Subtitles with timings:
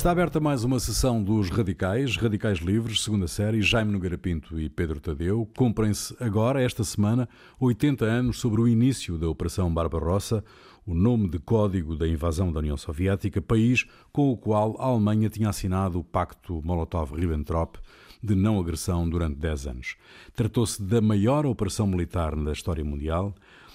[0.00, 4.66] Está aberta mais uma sessão dos Radicais, Radicais Livres, segunda série, Jaime Nogueira Pinto e
[4.66, 5.46] Pedro Tadeu.
[5.54, 7.28] Cumprem-se agora, esta semana,
[7.60, 10.42] 80 anos sobre o início da Operação Barbarossa,
[10.86, 15.28] o nome de código da invasão da União Soviética, país com o qual a Alemanha
[15.28, 17.76] tinha assinado o Pacto Molotov-Ribbentrop
[18.22, 19.96] de não agressão durante 10 anos.
[20.34, 23.34] Tratou-se da maior operação militar da história mundial.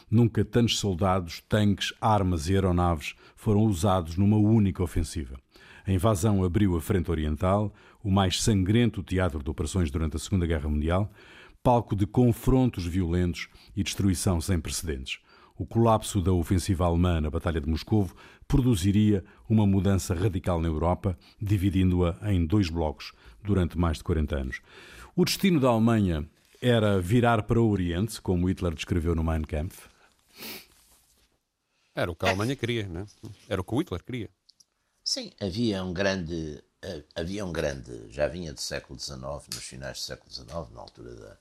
[0.10, 5.45] Nunca tantos soldados, tanques, armas e aeronaves foram usados numa única ofensiva.
[5.88, 7.72] A invasão abriu a Frente Oriental,
[8.04, 11.12] o mais sangrento teatro de operações durante a Segunda Guerra Mundial,
[11.62, 15.20] palco de confrontos violentos e destruição sem precedentes.
[15.58, 18.16] O colapso da ofensiva alemã na Batalha de Moscovo
[18.48, 23.14] produziria uma mudança radical na Europa, dividindo-a em dois blocos
[23.44, 24.62] durante mais de 40 anos.
[25.16, 26.28] O destino da Alemanha
[26.62, 29.88] era virar para o Oriente, como Hitler descreveu no Mein Kampf?
[31.94, 33.06] Era o que a Alemanha queria, não é?
[33.48, 34.30] Era o que o Hitler queria.
[35.08, 39.20] Sim, havia um grande, eh, havia um grande, já vinha do século XIX,
[39.54, 41.38] nos finais do século XIX, na altura da,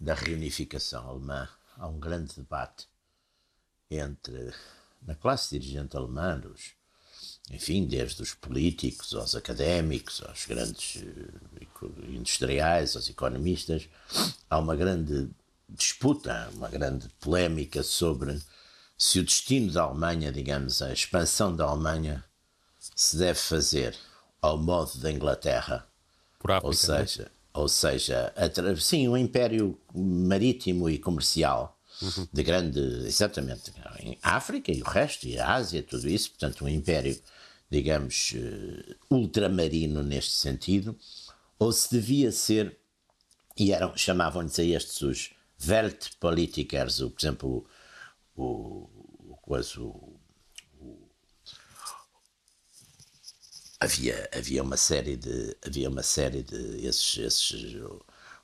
[0.00, 2.88] da reunificação alemã, há um grande debate
[3.90, 4.54] entre,
[5.02, 6.42] na classe dirigente alemã,
[7.50, 13.86] enfim, desde os políticos aos académicos, aos grandes eh, industriais, aos economistas,
[14.48, 15.28] há uma grande
[15.68, 18.40] disputa, uma grande polémica sobre
[18.96, 22.24] se o destino da Alemanha, digamos, a expansão da Alemanha,
[22.94, 23.96] se deve fazer
[24.40, 25.86] ao modo da Inglaterra.
[26.38, 26.76] Por África, ou é?
[26.76, 28.34] seja, ou seja
[28.78, 32.28] sim, um império marítimo e comercial uhum.
[32.32, 36.68] de grande, exatamente, em África e o resto, e a Ásia, tudo isso, portanto, um
[36.68, 37.18] império,
[37.70, 40.96] digamos, uh, ultramarino neste sentido,
[41.58, 42.76] ou se devia ser,
[43.56, 45.30] e eram, chamavam-lhes a estes os
[45.66, 47.66] Weltpolitikers, o, por exemplo,
[48.36, 49.38] o, o,
[49.78, 50.13] o,
[53.80, 57.76] havia, havia uma série de havia uma série de esses, esses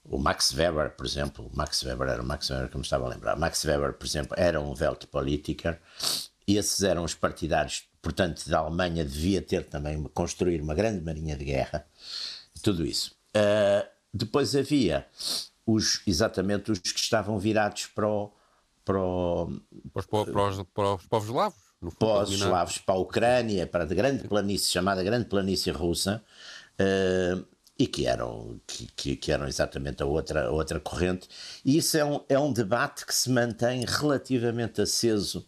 [0.04, 3.08] o Max Weber, por exemplo, Max Weber era o Max Weber que me estava a
[3.08, 3.36] lembrar.
[3.36, 5.78] Max Weber, por exemplo, era um Weltpolitiker.
[6.46, 11.36] E esses eram os partidários, portanto, da Alemanha devia ter também construir uma grande marinha
[11.36, 11.86] de guerra,
[12.62, 13.14] tudo isso.
[13.36, 15.06] Uh, depois havia
[15.64, 18.32] os exatamente os que estavam virados para o,
[18.84, 19.60] para, o,
[19.92, 21.28] para, os, para, os, para os povos
[21.80, 26.22] eslavos pós-eslavos para a Ucrânia, para a grande planície, chamada Grande Planície Russa,
[26.78, 27.44] uh,
[27.78, 31.26] e que eram, que, que, eram exatamente a outra, a outra corrente.
[31.64, 35.46] E isso é um, é um debate que se mantém relativamente aceso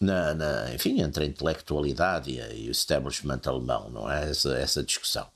[0.00, 4.28] na, na, enfim, entre a intelectualidade e, e, o establishment alemão, não é?
[4.28, 5.28] Essa, essa discussão.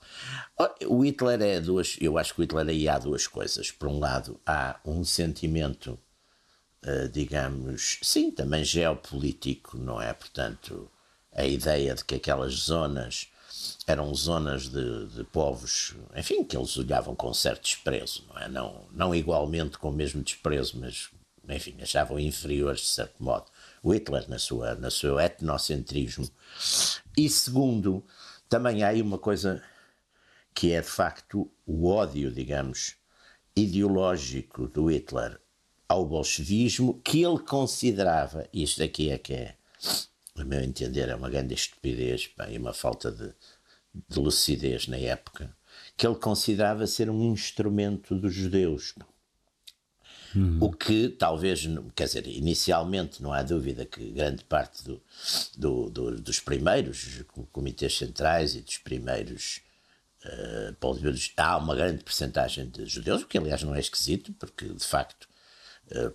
[0.87, 3.71] O Hitler é duas, eu acho que o Hitler aí há duas coisas.
[3.71, 5.97] Por um lado, há um sentimento
[7.11, 10.13] digamos, sim, também geopolítico, não é?
[10.13, 10.89] Portanto,
[11.33, 13.27] a ideia de que aquelas zonas
[13.87, 18.47] eram zonas de, de, povos, enfim, que eles olhavam com certo desprezo, não é?
[18.47, 21.09] Não, não igualmente com o mesmo desprezo, mas,
[21.47, 23.45] enfim, achavam inferiores de certo modo.
[23.83, 26.29] Hitler, na sua, na seu etnocentrismo.
[27.17, 28.03] E segundo,
[28.49, 29.61] também há aí uma coisa
[30.53, 32.95] que é de facto o ódio, digamos,
[33.55, 35.39] ideológico do Hitler
[35.87, 39.55] ao bolchevismo que ele considerava, isto aqui é que é,
[40.35, 43.33] a meu entender, é uma grande estupidez pá, e uma falta de,
[44.09, 45.55] de lucidez na época,
[45.95, 48.93] que ele considerava ser um instrumento dos judeus.
[50.35, 50.57] Hum.
[50.59, 55.01] O que talvez, quer dizer, inicialmente não há dúvida que grande parte do,
[55.55, 59.61] do, do, dos primeiros comitês centrais e dos primeiros
[60.25, 60.75] uh,
[61.37, 65.27] há uma grande percentagem de judeus, o que aliás não é esquisito, porque de facto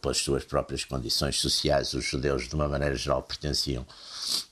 [0.01, 3.87] pelas suas próprias condições sociais, os judeus, de uma maneira geral, pertenciam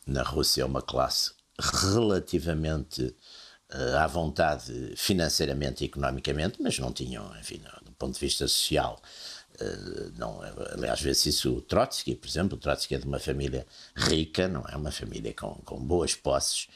[0.06, 3.14] na Rússia a uma classe relativamente
[3.72, 9.00] uh, à vontade financeiramente e economicamente, mas não tinham, enfim, do ponto de vista social,
[9.60, 10.40] uh, não,
[10.72, 14.64] aliás, vê-se isso o Trotsky, por exemplo, o Trotsky é de uma família rica, não
[14.69, 14.76] é?
[14.76, 16.69] Uma família com, com boas posses,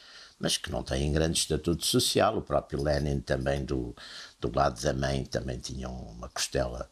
[0.43, 3.95] mas que não tem grande estatuto social, o próprio Lenin também do,
[4.41, 6.91] do lado da mãe também tinham uma costela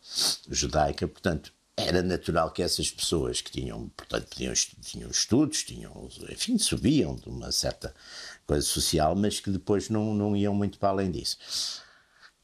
[0.48, 4.28] judaica, portanto, era natural que essas pessoas que tinham, portanto,
[4.80, 7.94] tinham estudos, tinham, enfim, subiam de uma certa
[8.46, 11.38] coisa social, mas que depois não, não iam muito para além disso.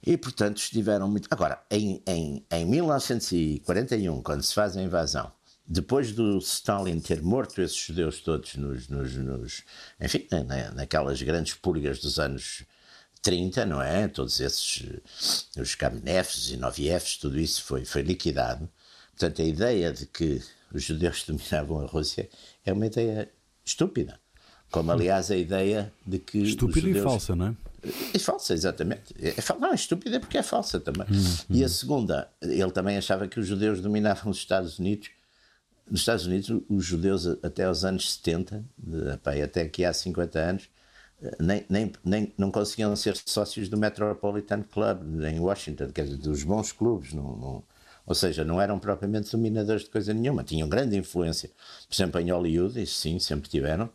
[0.04, 1.28] E, portanto, estiveram muito.
[1.30, 5.32] Agora, em, em, em 1941, quando se faz a invasão,
[5.66, 9.62] depois do Stalin ter morto esses judeus todos nos, nos, nos
[10.00, 12.64] enfim, na, naquelas grandes purgas dos anos
[13.22, 14.06] 30, não é?
[14.06, 14.84] Todos esses,
[15.58, 18.68] os Kamenevs e Novievs, tudo isso foi, foi liquidado.
[19.10, 20.40] Portanto, a ideia de que
[20.72, 22.28] os judeus dominavam a Rússia
[22.64, 23.28] é uma ideia
[23.64, 24.20] estúpida.
[24.70, 26.38] Como, aliás, a ideia de que.
[26.38, 27.04] Estúpida judeus...
[27.04, 27.56] e falsa, não é?
[28.14, 29.14] É falsa, exatamente.
[29.20, 31.06] É, é, não, é estúpida porque é falsa também.
[31.10, 35.10] Hum, e a segunda, ele também achava que os judeus dominavam os Estados Unidos.
[35.88, 39.10] Nos Estados Unidos, os judeus, até aos anos 70, de,
[39.42, 40.68] até aqui há 50 anos,
[41.40, 46.42] nem, nem, nem, não conseguiam ser sócios do Metropolitan Club em Washington, quer dizer, dos
[46.42, 47.12] bons clubes.
[47.12, 47.62] Não, não,
[48.06, 51.50] ou seja, não eram propriamente dominadores de coisa nenhuma, tinham grande influência,
[51.88, 53.90] por exemplo, em Hollywood, isso sim, sempre tiveram,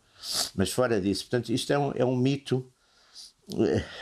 [0.54, 2.64] mas fora disso, portanto, isto é um, é um mito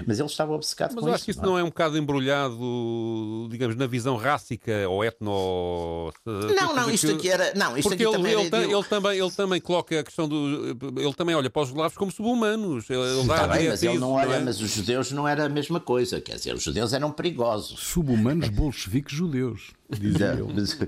[0.07, 3.49] mas ele estava obcecado Mas com eu acho que isso não é um bocado embrulhado,
[3.51, 6.13] digamos, na visão rássica ou etno.
[6.27, 7.53] Não, não, isto aqui era.
[7.55, 10.29] Não, isto Porque aqui ele, também ele, era ele, também, ele também coloca a questão
[10.29, 10.77] do.
[10.97, 12.89] Ele também olha para os eslavos como subhumanos.
[12.91, 14.41] Ele dá Está bem, mas ele não olha, não é?
[14.41, 16.21] mas os judeus não era a mesma coisa.
[16.21, 17.81] Quer dizer, os judeus eram perigosos.
[17.81, 20.53] Subhumanos bolcheviques judeus, dizia ele.
[20.53, 20.79] mas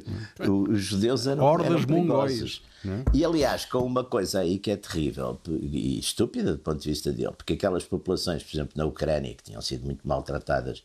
[0.49, 2.63] os judeus eram, Hordas eram mongóis.
[2.85, 3.05] Não é?
[3.13, 7.13] E aliás, com uma coisa aí que é terrível e estúpida do ponto de vista
[7.13, 10.83] dele, porque aquelas populações, por exemplo, na Ucrânia, que tinham sido muito maltratadas,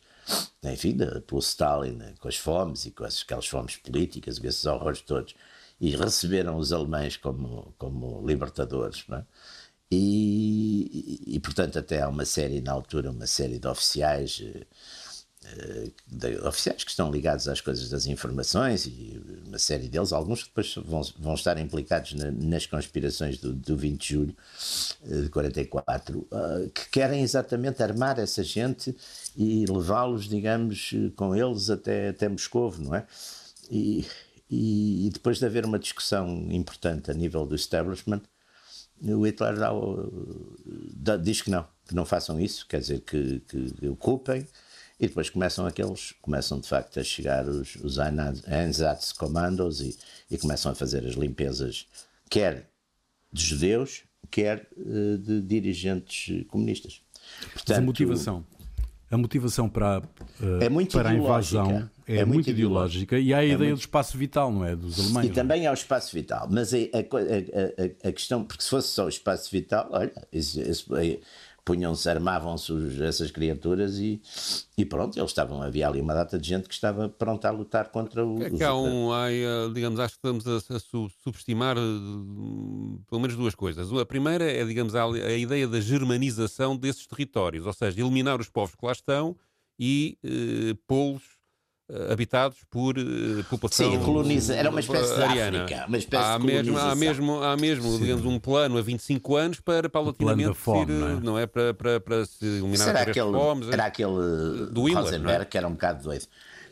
[0.62, 0.96] enfim,
[1.26, 5.00] pelo Stalin, né, com as fomes e com as- aquelas fomes políticas, com esses horrores
[5.00, 5.34] todos,
[5.80, 9.24] e receberam os alemães como, como libertadores, não é?
[9.90, 14.42] E, e, portanto, até há uma série, na altura, uma série de oficiais.
[15.56, 20.12] Eh, eh, de oficiais que estão ligados às coisas das informações e uma série deles,
[20.12, 24.36] alguns que depois vão, vão estar implicados na- nas conspirações do, do 20 de julho
[25.08, 28.94] eh, de 44, ah, que querem exatamente armar essa gente
[29.36, 33.06] e levá-los, digamos, eh, com eles até, até Moscovo, não é?
[33.70, 34.06] E,
[34.50, 38.22] e, e depois de haver uma discussão importante a nível do establishment,
[39.00, 39.70] o Hitler dá
[40.94, 44.46] dá- diz que não, que não façam isso, quer dizer, que, que ocupem,
[45.00, 47.98] e depois começam aqueles, começam de facto a chegar os, os
[48.78, 49.96] Einsatzkommandos e,
[50.30, 51.86] e começam a fazer as limpezas,
[52.28, 52.68] quer
[53.32, 57.00] de judeus, quer eh, de dirigentes comunistas.
[57.42, 58.44] Mas a Portanto, motivação.
[59.10, 60.02] A motivação para,
[60.42, 61.92] eh, É muito para a invasão ideológica.
[62.06, 64.76] é, É muito muito ideológica e há a ideia muito- do espaço vital, não é?
[64.76, 65.26] Dos alemães.
[65.26, 65.32] E é?
[65.32, 69.06] também há o espaço vital, mas a, a a- a- questão, porque se fosse só
[69.06, 71.20] o espaço vital, olha, isso- aí
[71.68, 72.72] punham-se, armavam-se
[73.04, 74.22] essas criaturas e,
[74.76, 77.90] e pronto, eles estavam, havia ali uma data de gente que estava pronta a lutar
[77.90, 78.42] contra o.
[78.42, 81.80] É que há um, há, eh, digamos, acho que estamos a, a su- subestimar eh,
[83.08, 83.92] pelo menos duas coisas.
[83.92, 88.48] A primeira é, digamos, a, a ideia da germanização desses territórios, ou seja, eliminar os
[88.48, 89.36] povos que lá estão
[89.78, 91.37] e eh, pô-los
[92.10, 93.02] habitados por eh,
[93.48, 95.64] população Sim, coloniza- era uma espécie de ariana.
[95.64, 99.36] África, uma espécie há de mesmo, há mesmo, há mesmo digamos, um plano a 25
[99.36, 101.20] anos para paulatinamente fome, ir, não é?
[101.20, 101.46] não é?
[101.46, 103.68] Para, para, para se eliminar Será as aquele, fomes.
[103.70, 105.44] era aquele Do Himmler, Rosenberg não é?
[105.44, 106.26] que era um bocado doido.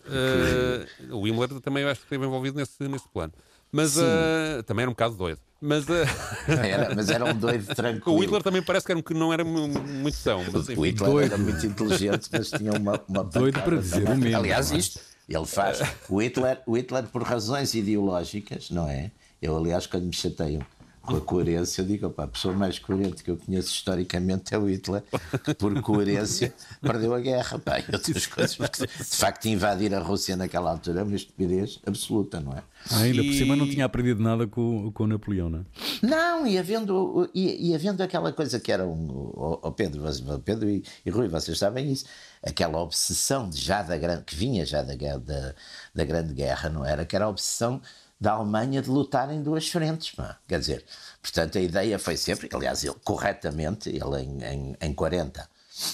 [0.07, 3.33] Uh, o Himmler também eu acho que esteve envolvido nesse, nesse plano.
[3.73, 5.41] Mas uh, também era um bocado doido.
[5.61, 5.93] Mas uh,
[6.49, 8.17] Era, mas era um doido tranquilo.
[8.17, 10.45] o Hitler também parece que, era um, que não era mu- muito são.
[10.45, 10.83] Mas, O enfim.
[10.87, 11.33] Hitler Doido.
[11.35, 15.47] era muito inteligente, mas tinha uma, uma Doido para dizer o mesmo, Aliás, isto, ele
[15.47, 15.81] faz.
[16.09, 19.11] O Hitler, o Hitler, por razões ideológicas, não é?
[19.41, 20.63] Eu, aliás, quando me chateiam
[21.06, 24.58] com a coerência, eu digo, opa, a pessoa mais coerente que eu conheço historicamente é
[24.58, 25.03] o Hitler,
[25.44, 27.58] que por coerência perdeu a guerra.
[27.58, 28.56] Pá, e outras coisas.
[28.56, 32.63] porque, De facto, invadir a Rússia naquela altura é uma estupidez absoluta, não é?
[32.91, 35.63] Ah, ainda por E- cima não tinha aprendido nada com, com Napoleão, não é?
[36.06, 39.08] Não, e havendo, e, e havendo aquela coisa que era um.
[39.10, 40.03] O, o Pedro,
[40.44, 42.05] Pedro e, e Rui, vocês sabem isso,
[42.43, 45.55] aquela obsessão de já da grande, que vinha já da, guerra- da,
[45.94, 47.05] da Grande Guerra, não era?
[47.05, 47.81] Que era a obsessão
[48.20, 50.15] da Alemanha de lutar em duas frentes.
[50.15, 50.39] Pá.
[50.46, 50.85] Quer dizer,
[51.20, 55.49] portanto, a ideia foi sempre, aliás, ele corretamente, ele em, em, em 40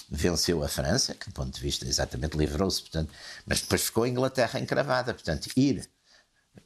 [0.09, 3.13] venceu a França, que do ponto de vista exatamente livrou-se, portanto,
[3.45, 5.91] mas depois ficou a Inglaterra encravada, portanto, ir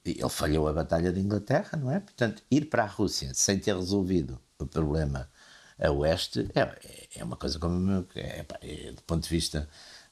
[0.04, 2.00] ele falhou a Batalha de Inglaterra, não é?
[2.00, 5.30] Portanto, ir para a Rússia sem ter resolvido o problema
[5.78, 8.06] a oeste é, é uma coisa como.
[8.14, 9.68] É, é, do ponto de vista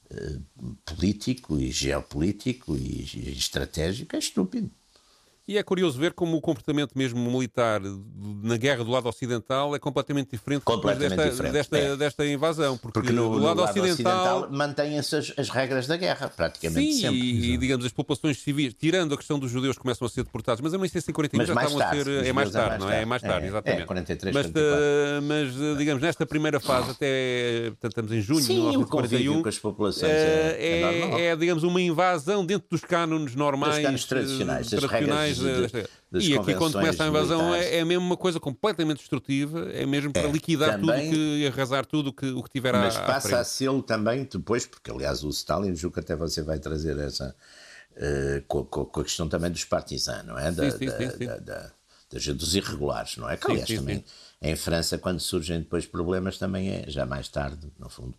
[0.09, 0.39] eh,
[0.85, 4.69] político e geopolítico e, e estratégico, é estúpido.
[5.47, 7.79] E é curioso ver como o comportamento mesmo militar
[8.41, 11.95] na guerra do lado ocidental é completamente diferente, depois Completamente desta, diferente, desta, é.
[11.95, 12.77] desta invasão.
[12.77, 14.37] Porque, Porque no, do lado, lado ocidental.
[14.41, 17.19] ocidental, mantêm-se as, as regras da guerra, praticamente Sim, sempre.
[17.19, 20.23] e, e, digamos as populações civis, tirando a questão dos judeus que começam a ser
[20.23, 22.25] deportados, mas se em 41 Mas já mais estavam tarde, a ser.
[22.25, 22.91] É mais judeus é tarde, mais não é?
[22.91, 23.05] É tarde.
[23.09, 23.81] mais tarde, É, exatamente.
[23.81, 24.81] é, 43, mas, 44.
[24.81, 27.65] eh, mas, eh, digamos, nesta primeira fase, até.
[27.69, 28.87] Portanto, estamos em junho de Sim, o 1941.
[29.19, 31.19] convívio com as populações eh, é, é normal.
[31.19, 33.73] é, digamos, uma invasão dentro dos cânones normais.
[33.75, 37.41] Dos cânones eh, tradicionais, das tradicionais, de- eh, das E aqui, quando começa a invasão,
[37.49, 37.71] militares.
[37.73, 41.47] é, é mesmo uma coisa completamente destrutiva, é mesmo para liquidar também- tudo que, e
[41.47, 43.39] arrasar tudo que, o que tiver à, Mas à passa frente.
[43.41, 47.35] a ser também depois, porque aliás o Stalin, julgo que até você vai trazer essa
[47.97, 50.51] eh, com, com- com a questão também dos partisans, não é?
[50.51, 51.25] Da, sim, da- sim, sim.
[51.25, 51.71] da- da-
[52.11, 53.37] da- dos irregulares, não é?
[53.37, 54.03] Que aliás sim, também sim.
[54.41, 58.13] Em França, quando surgem depois problemas, também é já mais tarde, no fundo.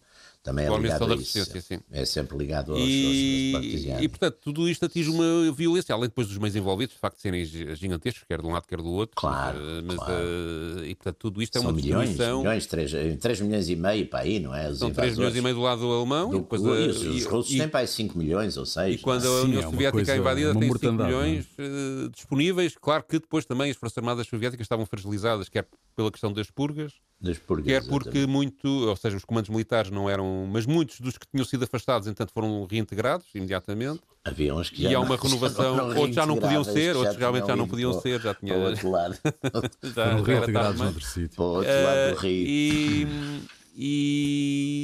[0.47, 1.61] Também é ligado a isso.
[1.61, 1.81] Sim.
[1.91, 6.09] É sempre ligado aos, e, aos, aos E, portanto, tudo isto atinge uma violência, além
[6.09, 9.17] depois dos meios envolvidos, de facto, serem gigantescos, quer de um lado, quer do outro.
[9.17, 9.59] Claro.
[9.85, 10.15] Mas, claro.
[10.15, 12.39] Uh, e, portanto, tudo isto é São uma milhões, destruição.
[12.39, 14.71] milhões 3, 3 milhões e meio para aí, não é?
[14.71, 16.31] Os São 3 milhões e meio do lado alemão.
[16.31, 18.95] Do, e depois, e os, os russos e, têm para aí 5 milhões ou 6.
[18.95, 22.77] E quando a Sim, União é Soviética é invadida, tem 5 mortandade, milhões uh, disponíveis.
[22.81, 26.93] Claro que depois também as Forças Armadas Soviéticas estavam fragilizadas, quer pela questão das purgas,
[27.19, 28.31] Das purgas, quer porque exatamente.
[28.31, 32.09] muito, ou seja, os comandos militares não eram, mas muitos dos que tinham sido afastados,
[32.09, 34.01] entanto, foram reintegrados imediatamente.
[34.25, 36.65] Havia uns que E já há uma não- renovação, já não outros já não podiam
[36.65, 38.55] ser, outros realmente já não podiam para ser, já tinha.
[38.55, 39.19] Para outro lado,
[39.83, 41.37] já, Foram reintegrados noutro sítio.
[41.37, 42.47] para o outro lado do Eh, rio.
[42.49, 43.07] E,
[43.79, 44.76] e,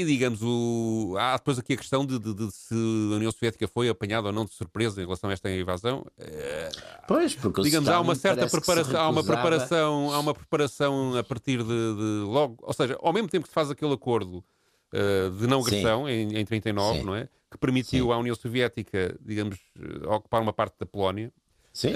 [0.00, 3.66] e, digamos, o, há depois aqui a questão de, de- de se a União Soviética
[3.68, 6.04] foi apanhada ou não de surpresa em relação a esta invasão.
[6.18, 6.70] Eh,
[7.06, 11.58] Pois, porque digamos, há uma certa preparação, há uma preparação, há uma preparação a partir
[11.58, 14.42] de, de logo, ou seja, ao mesmo tempo que se faz aquele acordo
[14.92, 17.04] eh, de não agressão em, em 39, Sim.
[17.04, 17.28] não é?
[17.50, 18.12] Que permitiu Sim.
[18.12, 21.32] à União Soviética, digamos, eh, ocupar uma parte da Polónia.
[21.72, 21.94] Sim, sim,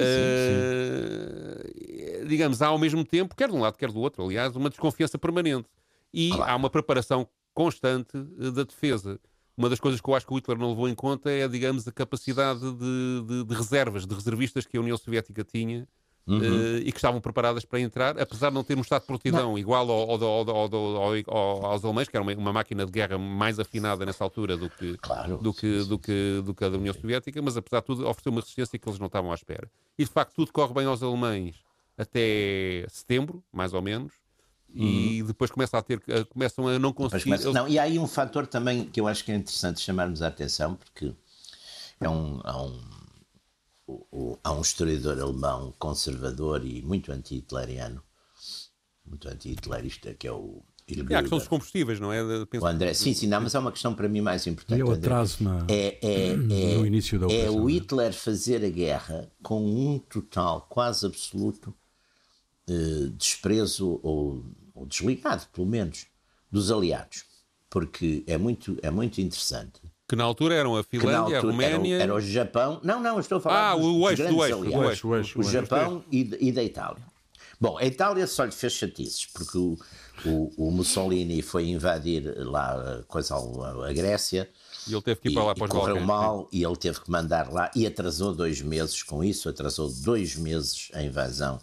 [1.10, 4.68] Eh, digamos, há ao mesmo tempo, quer de um lado, quer do outro, aliás, uma
[4.70, 5.68] desconfiança permanente.
[6.12, 6.50] E Claro.
[6.52, 7.28] há uma preparação
[7.62, 9.18] constante eh, da defesa.
[9.56, 11.86] Uma das coisas que eu acho que o Hitler não levou em conta é, digamos,
[11.88, 15.86] a capacidade de, de- de reservas, de reservistas que a União Soviética tinha
[16.28, 16.40] Uhum.
[16.44, 19.58] eh, e que estavam preparadas para entrar, apesar de não ter um estado de prontidão
[19.58, 22.92] igual ao, ao- ao- ao- ao- ao- aos alemães, que era uma, uma máquina de
[22.92, 25.38] guerra mais afinada nessa altura do que, Claro.
[25.38, 28.30] do que, do que, do que a da União Soviética, mas apesar de tudo ofereceu
[28.30, 29.70] uma resistência que eles não estavam à espera.
[29.98, 31.56] E de facto tudo corre bem aos alemães
[31.96, 34.12] até setembro, mais ou menos,
[34.74, 37.24] e depois começa a ter, a- começam a não conseguir.
[37.24, 39.80] começa- eles- não, e há aí um fator também que eu acho que é interessante
[39.80, 41.12] chamarmos a atenção, porque
[42.00, 42.80] é um, há, um,
[43.86, 48.02] o- o- há um historiador alemão conservador e muito anti-hitleriano,
[49.04, 50.62] muito anti-hitlerista, que é o
[51.10, 52.22] É a questão dos combustíveis, não é?
[52.46, 54.78] Penso- O André, sim, sim, não, mas há uma questão para mim mais importante.
[54.78, 55.06] E é o André.
[55.12, 56.32] atraso na- é, é,
[56.72, 57.72] é, no início da é operação, o né?
[57.72, 61.74] Hitler fazer a guerra com um total, quase absoluto,
[62.68, 64.44] eh, desprezo ou,
[64.74, 66.06] ou desligado, pelo menos,
[66.50, 67.24] dos aliados.
[67.70, 69.80] Porque é muito, é muito interessante.
[70.08, 71.96] Que na altura eram a Finlândia, a altura era, o- Roménia.
[72.02, 72.80] era o Japão.
[72.82, 74.88] Não, não, estou a falar Ah, dos, o eixo do eixo, do aliados.
[74.90, 75.44] eixo, o eixo, o o.
[75.44, 77.02] Japão e, e da Itália.
[77.60, 79.76] Bom, a Itália só lhe fez chatices, porque o,
[80.24, 84.48] o, o Mussolini foi invadir lá a, coisa, a, a Grécia
[84.86, 86.06] E ele teve que ir para lá para os correu Balcãs.
[86.06, 90.36] mal e ele teve que mandar lá e atrasou dois meses com isso, atrasou dois
[90.36, 91.60] meses a invasão.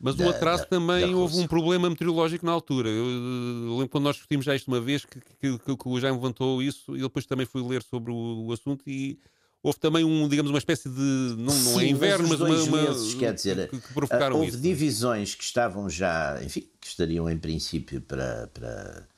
[0.00, 2.88] Mas da- o atraso da- também da houve um problema meteorológico na altura.
[2.88, 6.00] Eu, eh, lembro quando nós discutimos já isto uma vez que, que, que- que o
[6.00, 9.18] Jaime levantou isso e eu depois também fui ler sobre o, o assunto e
[9.62, 11.00] houve também um, digamos, uma espécie de.
[11.38, 14.38] Não, não é Sim, inverno, mas, uma, uma- meses, quer dizer, que, que provocaram ah,
[14.38, 14.60] houve isso.
[14.62, 19.08] divisões que estavam já, enfim, que estariam em princípio para, para,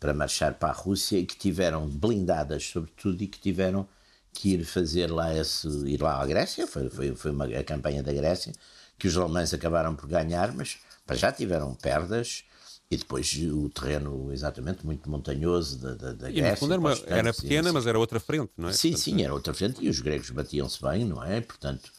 [0.00, 3.86] para marchar para a Rússia e que tiveram blindadas, sobretudo, e que tiveram
[4.32, 8.02] que ir fazer lá esse, ir lá à Grécia, foi, foi, foi uma, a campanha
[8.02, 8.52] da Grécia,
[9.02, 12.44] que os alemães acabaram por ganhar, mas para já tiveram perdas.
[12.88, 16.50] E depois o terreno, exatamente, muito montanhoso da, da, da E Grécia.
[16.52, 17.74] no fundo era, uma- era pequena, sim.
[17.74, 18.72] mas era outra frente, não é?
[18.72, 21.40] Sim, Portanto, sim, era outra frente e os gregos batiam-se bem, não é?
[21.40, 21.90] Portanto,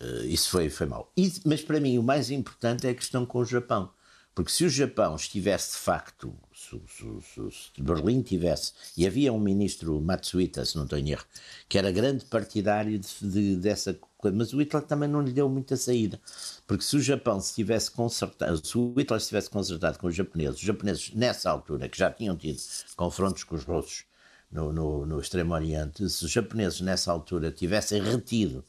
[0.00, 1.10] eh, isso foi, foi mau.
[1.16, 3.90] E- mas para mim o mais importante é a questão com o Japão.
[4.34, 9.32] Porque se o Japão estivesse de facto, se, se- se- se Berlim tivesse, e havia
[9.32, 11.24] um ministro Matsuita, se não estou em erro,
[11.66, 15.48] que era grande partidário de, de- dessa coisa, mas o Hitler também não lhe deu
[15.48, 16.20] muita saída.
[16.66, 20.14] Porque se o Japão se tivesse consertado, se o Hitler se tivesse consertado com os
[20.14, 22.60] japoneses, os japoneses nessa altura, que já tinham tido
[22.96, 24.04] confrontos com os russos,
[24.50, 28.64] no, no, no Extremo Oriente, se os japoneses nessa altura tivessem retido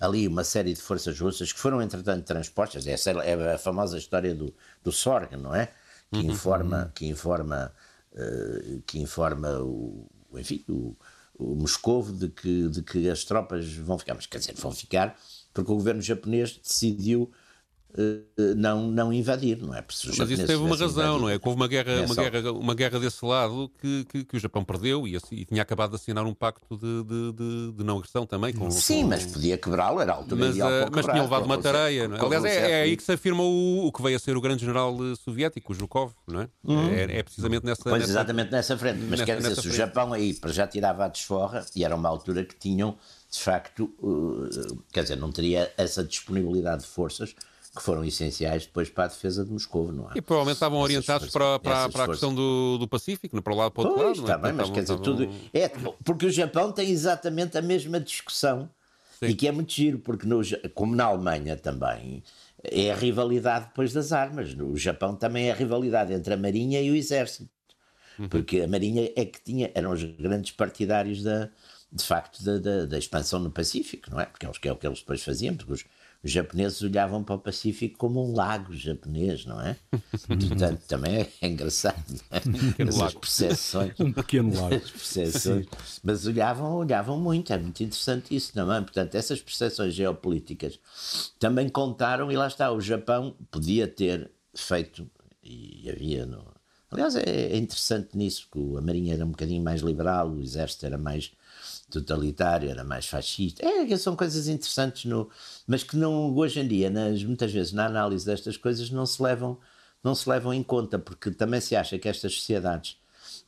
[0.00, 4.34] ali uma série de forças russas que foram entretanto transpostas, essa é a famosa história
[4.34, 4.52] do,
[4.82, 5.70] do Sorg, não é?
[6.10, 7.72] Que informa, que informa,
[8.14, 10.96] eh, que informa o, enfim, o,
[11.40, 15.16] o Moscovo de que, de que as tropas vão ficar, mas quer dizer, vão ficar
[15.52, 17.30] porque o governo japonês decidiu
[18.56, 19.82] não, não invadir, não é?
[19.86, 21.38] Mas isso teve uma razão, invadido- não é?
[21.38, 24.40] Que houve uma guerra, uma Nessa guerra, uma guerra desse lado que, que, que o
[24.40, 27.84] Japão perdeu e, assim- e tinha acabado de assinar um pacto de, de, de- de
[27.84, 28.52] não agressão também.
[28.52, 31.22] Com, Sim, com- mas podia quebrá-lo, era a altura mas, ideal eh, mas quebrar, tinha
[31.22, 32.08] levado uma tareia.
[32.08, 32.20] não é?
[32.24, 34.60] Aliás, é, é aí que se afirma o, o que veio a ser o grande
[34.60, 36.48] general eh, soviético, o Zhukov, não é?
[36.68, 37.82] É, é precisamente nessa.
[37.82, 38.98] Pois, nessa- exatamente nessa frente.
[39.00, 39.72] Mas nessa- quer dizer, se o.
[39.72, 42.96] Japão aí para já tirava a desforra, e era uma altura que tinham,
[43.30, 43.90] de facto,
[44.92, 47.34] quer dizer, não teria essa disponibilidade de forças
[47.74, 50.14] que foram essenciais depois para a defesa de Moscou, não é?
[50.16, 53.36] E provavelmente estavam Essas orientados forças- para, para, essas para a questão do, do Pacífico,
[53.36, 54.26] não para o lado para o outro Pois, lado.
[54.26, 54.36] não é?
[54.36, 55.34] está bem, mas quer dizer, Estavam- tudo.
[55.54, 55.68] É,
[56.04, 58.68] porque o Japão tem exatamente a mesma discussão
[59.20, 59.26] Sim.
[59.26, 60.40] e que é muito giro, porque no
[60.74, 62.24] como na Alemanha também,
[62.64, 64.52] é a rivalidade depois das armas.
[64.54, 67.48] No Japão também é a rivalidade entre a Marinha e o Exército.
[68.18, 68.28] Uhum.
[68.28, 71.48] Porque a Marinha é que tinha, eram os grandes partidários da,
[71.92, 74.26] de facto da, da, da expansão no Pacífico, não é?
[74.26, 75.84] Porque é o que eles depois faziam, porque os,
[76.22, 79.76] os japoneses olhavam para o Pacífico como um lago japonês, não é?
[80.26, 82.82] Portanto, também é engraçado é?
[82.82, 83.98] as percepções.
[83.98, 84.74] Um pequeno lago.
[84.74, 85.66] As percepções,
[86.04, 88.82] mas olhavam, olhavam muito, é muito interessante isso também.
[88.82, 90.78] Portanto, essas percepções geopolíticas
[91.38, 95.10] também contaram, e lá está, o Japão podia ter feito,
[95.42, 96.44] e havia no.
[96.90, 100.84] Aliás, é, é interessante nisso, porque a Marinha era um bocadinho mais liberal, o Exército
[100.84, 101.32] era mais
[101.90, 103.64] totalitário, era mais fascista.
[103.64, 105.28] É, são coisas interessantes, no,
[105.66, 109.22] mas que não, hoje em dia, nas, muitas vezes, na análise destas coisas, não se
[109.22, 109.58] levam,
[110.02, 112.96] não se levam em conta, porque também se acha que estas sociedades,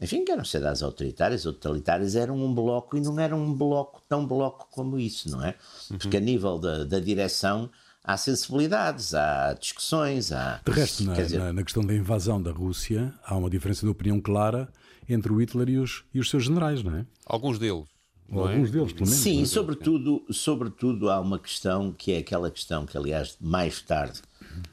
[0.01, 4.03] enfim, que eram sociedades autoritárias ou totalitárias, eram um bloco e não eram um bloco
[4.09, 5.55] tão bloco como isso, não é?
[5.91, 5.99] Uhum.
[5.99, 7.71] Porque a nível da, da direção
[8.05, 10.61] há sensibilidades, há discussões, há.
[10.65, 11.39] De resto, na, dizer...
[11.39, 14.69] na, na, questão da invasão da Rússia, há uma diferença de opinião clara
[15.09, 17.07] entre o Hitler e os, e os seus generais, não é?
[17.27, 17.92] Alguns deles.
[18.31, 18.73] Ou alguns é?
[18.73, 19.21] deles, pelo menos.
[19.21, 19.47] Sim, é?
[19.47, 24.21] sobretudo, sobretudo há uma questão que é aquela questão que, aliás, mais tarde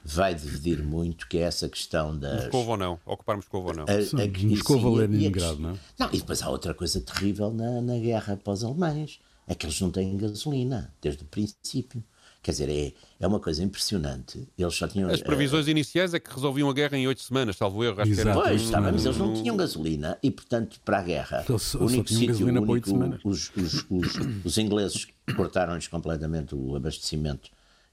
[0.04, 2.44] vai dividir muito, que é essa questão das...
[2.44, 3.86] Moscou ou não, ocupar Moscou ou não.
[4.50, 5.76] Moscou ou Leningrado, não é?
[5.98, 9.66] Não, e depois há outra coisa terrível na, na guerra para os alemães, é que
[9.66, 12.04] eles não têm gasolina, desde o princípio.
[12.42, 14.48] Quer dizer, é, é uma coisa impressionante.
[14.58, 15.10] Eles só tinham.
[15.10, 18.02] As previsões uh, iniciais é que resolviam a guerra em oito semanas, salvo erro.
[18.02, 18.30] Acho Exato.
[18.30, 18.48] que era...
[18.48, 22.48] Pois, está mas eles não tinham gasolina e, portanto, para a guerra, o único sítio,
[22.48, 24.14] único, os, os, os,
[24.46, 27.50] os ingleses cortaram-lhes completamente o abastecimento.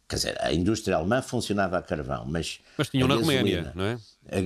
[0.09, 2.61] Quer dizer, a indústria alemã funcionava a carvão, mas.
[2.79, 3.99] Mas tinham na Roménia, não é?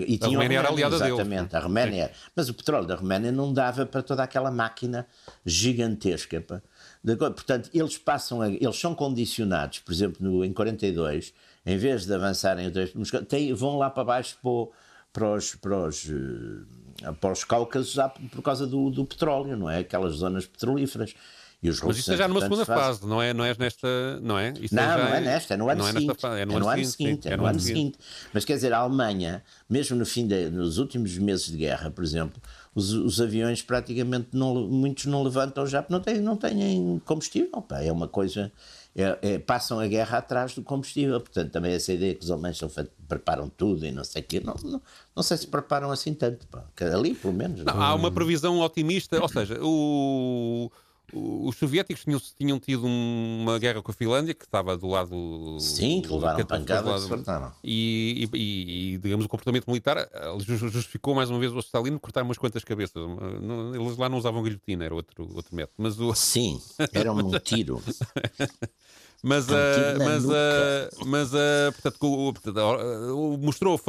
[0.08, 2.10] E a Roménia era aliada Exatamente, a Roménia.
[2.34, 5.06] Mas o petróleo da Roménia não dava para toda aquela máquina
[5.44, 6.40] gigantesca.
[6.40, 6.62] Para,
[7.04, 11.32] Portanto, eles passam, a, eles são condicionados, por exemplo, no, em 42,
[11.64, 12.70] em vez de avançarem
[13.28, 14.38] tem, vão lá para baixo
[15.12, 17.96] para, os, para, os, eh, para os Cáucasos
[18.30, 19.78] por causa do, do petróleo, não é?
[19.78, 21.14] Aquelas zonas petrolíferas.
[21.62, 24.18] E os Mas isso é já numa segunda fase, não é, não é nesta.
[24.22, 24.54] Não é?
[24.58, 26.26] Isso não, é não é nesta, é no ano não seguinte.
[26.26, 27.28] É, é no, é ano, ano seguinte.
[27.28, 27.98] É no, ano, seguinte.
[28.32, 32.02] Mas quer dizer, a Alemanha, mesmo no fim de, nos últimos meses de guerra, por
[32.02, 32.40] exemplo,
[32.74, 37.62] os, os aviões praticamente não, muitos não levantam já porque não têm, não têm combustível.
[37.62, 38.52] Pá, é uma coisa.
[38.94, 41.20] É, é, passam a guerra atrás do combustível.
[41.20, 42.70] Portanto, também essa ideia que os alemães são
[43.08, 44.82] preparam tudo e não sei o quê, não, não,
[45.16, 46.46] não, sei se preparam assim tanto.
[46.46, 46.64] Pá.
[46.92, 47.64] Ali, pelo menos.
[47.64, 50.70] Não, há uma previsão otimista, ou seja, o
[51.12, 55.58] os soviéticos tinham, tinham tido uma guerra com a Finlândia que estava do lado.
[55.58, 57.08] Sim, que levaram pancadas
[57.62, 62.22] e, e, e, e, digamos, o comportamento militar justificou mais uma vez o Stalin cortar
[62.22, 63.02] umas quantas cabeças.
[63.74, 65.74] Eles lá não usavam guilhotina, era outro, outro método.
[65.78, 66.14] Mas o...
[66.20, 66.60] Sim,
[66.92, 67.82] era um tiro.
[69.22, 69.52] mas, uh,
[69.98, 73.80] mas, uh, mas uh, portanto, o, portanto, mostrou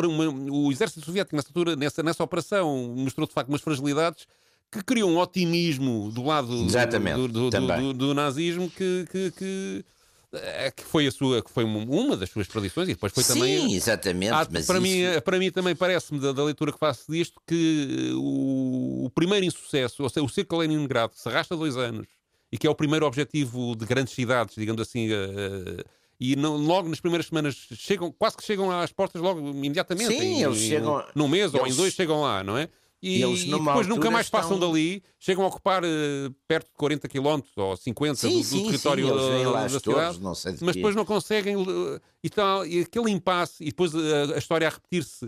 [0.51, 4.25] o exército soviético nessa altura, nessa, nessa operação, mostrou de facto umas fragilidades
[4.71, 9.85] que criou um otimismo do lado do, do, do, do, nazismo que, que, que,
[10.33, 13.33] é, que, foi a sua que foi uma das suas predições e depois foi Sim,
[13.33, 14.81] também Sim, exatamente há, para isso...
[14.81, 19.45] mim para mim também parece-me da, da, leitura que faço disto que o, o primeiro
[19.45, 22.07] insucesso ou seja, o cerco Leningrado se arrasta dois anos
[22.49, 25.83] e que é o primeiro objetivo de grandes cidades digamos assim uh,
[26.17, 30.09] e não, logo nas primeiras semanas chegam, quase que chegam às portas logo imediatamente.
[30.09, 31.03] Sim, em, eles chegam.
[31.15, 31.59] Num mês eles...
[31.59, 32.69] ou em dois chegam lá, não é?
[33.01, 34.69] E, e depois nunca mais passam estão...
[34.69, 38.65] dali, chegam a ocupar uh, perto de 40 km ou 50 sim, do, do sim,
[38.65, 40.19] território sim, da, da cidade,
[40.61, 41.55] mas depois não conseguem.
[41.55, 45.27] Uh, e, tal, e aquele impasse, e depois uh, a história a repetir-se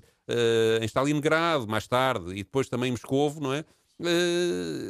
[0.82, 3.66] em Stalingrado, mais tarde, e depois também em Moscovo, não é?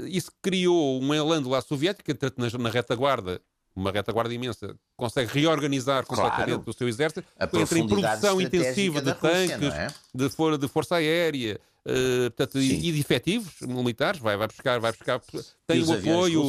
[0.07, 3.41] isso criou um elan lá soviético, entretanto, na, na retaguarda
[3.75, 6.69] uma retaguarda imensa, consegue reorganizar completamente claro.
[6.69, 9.87] o seu exército, entra em produção intensiva de tanques, é?
[10.13, 14.79] de, for, de força aérea, uh, portanto, e, e, de efetivos militares, vai, vai buscar,
[14.79, 15.21] vai buscar,
[15.67, 16.43] tem um apoio,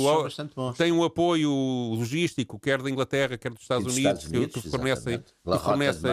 [0.77, 1.51] tem um apoio
[1.94, 5.59] logístico, quer da Inglaterra, quer dos Estados, dos Unidos, Estados Unidos, que, que fornecem, que
[5.59, 6.11] fornecem,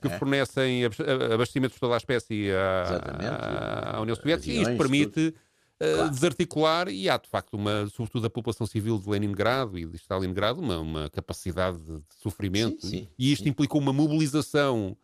[0.00, 0.18] que é?
[0.18, 5.44] fornecem abastecimentos de toda a espécie à, à, à União Soviética, e isto permite tudo
[5.80, 6.10] eh, claro.
[6.10, 10.60] desarticular e há de facto uma, sobretudo a população civil de Leningrado e de Stalingrado,
[10.60, 13.50] uma, uma capacidade de sofrimento sim, sim, e isto sim.
[13.50, 14.96] implicou uma mobilização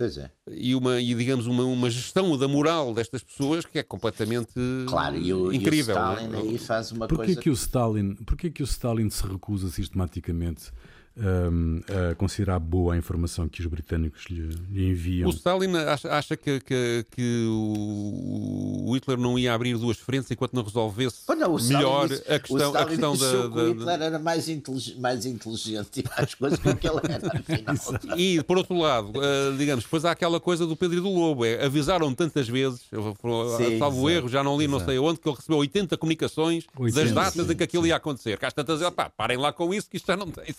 [0.00, 0.30] é.
[0.50, 4.52] E, uma, e digamos, uma, uma gestão da moral destas pessoas que é completamente
[4.86, 5.94] claro, e o, incrível.
[5.94, 7.40] E o Stalin aí faz uma porquê coisa...
[7.40, 10.72] Que o Stalin, porquê que o Stalin se recusa sistematicamente
[11.18, 15.28] a considerar boa a informação que os britânicos lhe, lhe enviam.
[15.28, 20.54] O Stalin acha, acha que, que, que, o Hitler não ia abrir duas frentes enquanto
[20.54, 24.18] não resolvesse oh, não, melhor disse, a questão, a questão da, da, O Hitler era
[24.18, 29.12] mais, inteligente, mais inteligente e mais coisas do que ele era, E, por outro lado,
[29.18, 31.44] uh, digamos, depois há aquela coisa do Pedro e do Lobo.
[31.44, 35.36] É, avisaram tantas vezes, Sim, salvo erro, já não li não sei onde, que ele
[35.36, 37.88] recebeu 80 comunicações 80, das datas sim, em que aquilo sim.
[37.90, 38.38] ia acontecer.
[38.38, 40.54] Cá a dizer, pá, parem lá com isso, que isto já não tem.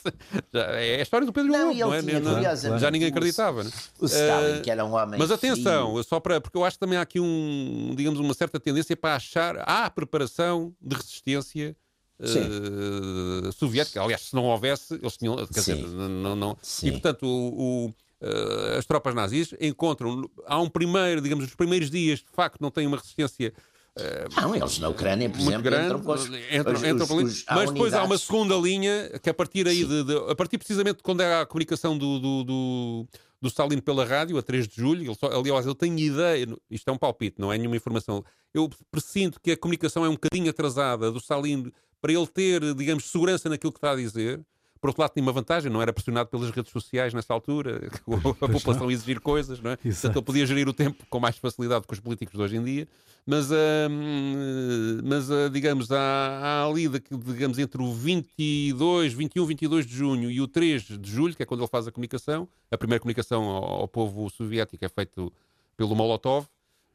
[0.51, 2.01] É a história do Pedro não, Lobo, não é?
[2.01, 3.63] Tinha, não, já ninguém acreditava.
[3.63, 3.71] Né?
[3.99, 5.19] O Stalin, uh, que era um homem.
[5.19, 6.41] Mas atenção, só para.
[6.41, 9.57] Porque eu acho que também há aqui um, digamos, uma certa tendência para achar.
[9.67, 11.75] Há preparação de resistência.
[12.19, 15.35] Uh, soviética, aliás, se não houvesse, eles tinham.
[15.47, 20.29] Quer dizer, não, não, e portanto, o, o uh, as tropas nazis encontram.
[20.45, 23.53] Há um primeiro, digamos, os primeiros dias, de facto, não têm uma resistência
[24.41, 27.71] não, eles na Ucrânia, por exemplo, grande, entram os, entram, os, entram os, os, Mas
[27.71, 31.03] depois há uma segunda linha que a partir aí, de, de, a partir precisamente de
[31.03, 33.07] quando é a comunicação do, do, do,
[33.39, 36.89] do Stalin pela rádio, a 3 de julho, ele só, aliás, eu tenho ideia, isto
[36.89, 40.49] é um palpite, não é nenhuma informação, eu presinto que a comunicação é um bocadinho
[40.49, 44.41] atrasada do Stalin para ele ter, digamos, segurança naquilo que está a dizer.
[44.83, 47.89] Por outro lado, tinha uma vantagem, não era pressionado pelas redes sociais nessa altura,
[48.41, 49.73] a população exigir coisas, não é?
[49.75, 50.01] Exato.
[50.01, 52.63] Portanto, ele podia gerir o tempo com mais facilidade que os políticos de hoje em
[52.65, 52.85] dia.
[53.25, 53.55] Mas, uh,
[55.01, 60.41] mas uh, digamos, há, há ali, digamos, entre o 22, 21, 22 de junho e
[60.41, 63.63] o 3 de julho, que é quando ele faz a comunicação, a primeira comunicação ao,
[63.63, 65.31] ao povo soviético é feita
[65.77, 66.45] pelo Molotov,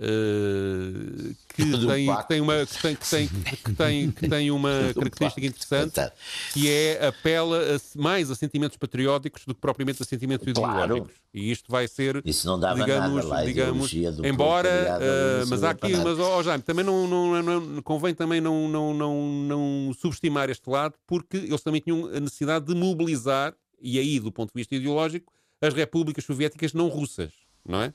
[0.01, 4.71] Uh, que, tem, que, tem, uma, que, tem, que, tem, que, tem, que tem uma
[4.95, 6.13] característica interessante
[6.53, 10.85] que é apela a, mais a sentimentos patrióticos do que propriamente a sentimentos claro.
[10.85, 11.21] ideológicos.
[11.35, 12.23] E isto vai ser.
[12.25, 13.93] Isso não dava digamos, nada digamos,
[14.25, 15.01] embora.
[15.01, 18.95] Uh, mas há aqui, mas oh, Jaime, também não, não, não, convém também não, não,
[18.95, 24.21] não, não subestimar este lado, porque eles também tinham a necessidade de mobilizar, e aí,
[24.21, 27.93] do ponto de vista ideológico, as repúblicas soviéticas não russas não é?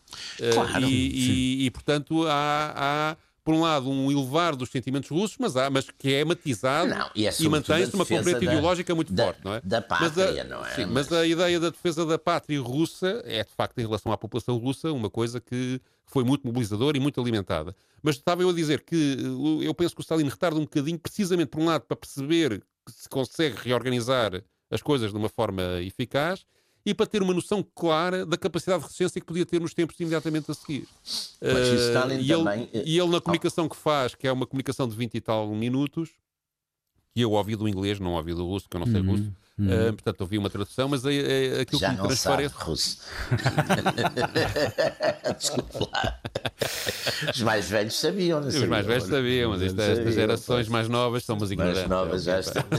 [0.54, 5.10] Claro, uh, e, e, e, portanto, há, há, por um lado, um elevar dos sentimentos
[5.10, 8.96] russos, mas, há, mas que é matizado não, e, é e mantém-se uma componente ideológica
[8.96, 9.62] muito da, forte, não é?
[9.62, 10.76] Da pátria, mas a, não é?
[10.76, 11.10] Sim, mas...
[11.10, 11.14] mas...
[11.14, 14.92] a ideia da defesa da pátria russa é, de facto, em relação à população russa,
[14.94, 17.76] uma coisa que foi muito mobilizadora e muito alimentada.
[18.02, 19.18] Mas estava eu a dizer que
[19.62, 22.92] eu penso que o Stalin retarda um bocadinho, precisamente, por um lado, para perceber que
[22.92, 26.46] se consegue reorganizar as coisas de uma forma eficaz
[26.86, 29.98] e para ter uma noção clara da capacidade de resistência que podia ter nos tempos
[30.00, 30.88] imediatamente a seguir.
[31.41, 35.15] Uh, e, ele, e ele, na comunicação que faz, que é uma comunicação de 20
[35.15, 36.10] e tal minutos,
[37.13, 39.12] que eu ouvi do inglês, não ouvi do russo, que eu não sei uhum.
[39.12, 39.68] russo, Hum.
[39.68, 42.56] Uh, portanto, ouvi uma tradução, mas é, é aquilo Já que me transparece.
[42.56, 42.98] Sabe, russo.
[45.38, 46.20] Desculpa lá.
[47.30, 51.24] Os mais velhos sabiam, não Os mais velhos sabiam, mas esta, estas gerações mais novas
[51.24, 51.88] são umas ignorantes.
[51.88, 52.63] Mais novas já estão.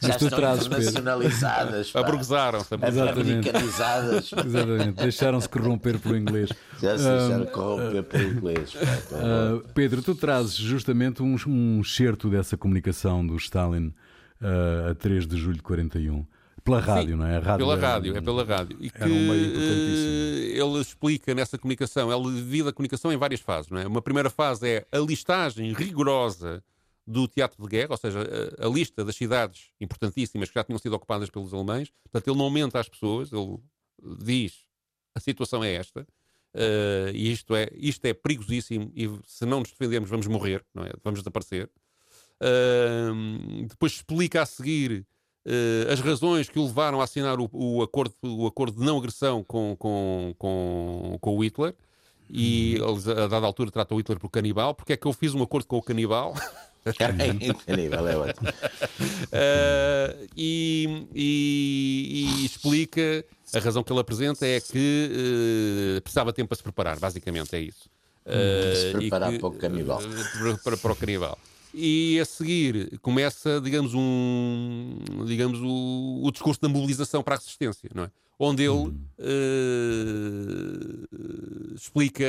[0.00, 1.92] já estão internacionalizadas.
[1.94, 2.74] Aburguesaram-se.
[2.74, 4.30] Americanizadas.
[4.32, 5.02] Exatamente.
[5.02, 6.48] Deixaram-se corromper pelo inglês.
[6.80, 8.74] Já se deixaram uh, corromper pelo inglês.
[8.74, 13.92] Uh, Pedro, tu trazes justamente um, um certo dessa comunicação do Stalin
[14.40, 16.26] uh, a 3 de julho de 41.
[16.64, 17.38] Pela rádio, Sim, não é?
[17.38, 18.76] Rádio pela rádio, é pela rádio.
[18.80, 23.78] E que um ele explica nessa comunicação, ele divide a comunicação em várias fases, não
[23.78, 23.86] é?
[23.86, 26.64] Uma primeira fase é a listagem rigorosa
[27.06, 28.18] do teatro de guerra, ou seja,
[28.58, 31.92] a, a, lista das cidades importantíssimas que já tinham sido ocupadas pelos alemães.
[32.02, 33.58] Portanto, ele não aumenta às pessoas, ele
[34.18, 34.66] diz
[35.14, 39.70] a situação é esta, uh, e isto é, isto é perigosíssimo, e se não nos
[39.70, 40.90] defendermos vamos morrer, não é?
[41.02, 41.70] Vamos desaparecer.
[42.40, 45.06] Uh, depois explica a seguir
[45.46, 48.98] uh, as razões que o levaram a assinar o, o, acordo, o acordo de não
[48.98, 51.74] agressão com, com, com, com o Hitler.
[52.28, 52.88] E hum.
[52.88, 54.74] eles, a dada altura, tratam o Hitler por canibal.
[54.74, 56.34] Porque é que eu fiz um acordo com o canibal?
[57.66, 58.48] canibal é ótimo.
[58.48, 65.10] Uh, e, e, e, explica a razão que ele apresenta é que
[65.98, 67.88] uh, precisava tempo para se preparar, basicamente é isso.
[68.24, 70.00] Uh, se preparar que, para o canibal.
[70.62, 71.38] Para, para o canibal
[71.74, 77.90] e a seguir começa, digamos, um, digamos o, o discurso da mobilização para a resistência,
[77.94, 78.10] não é?
[78.38, 78.94] Onde ele uh,
[81.74, 82.26] explica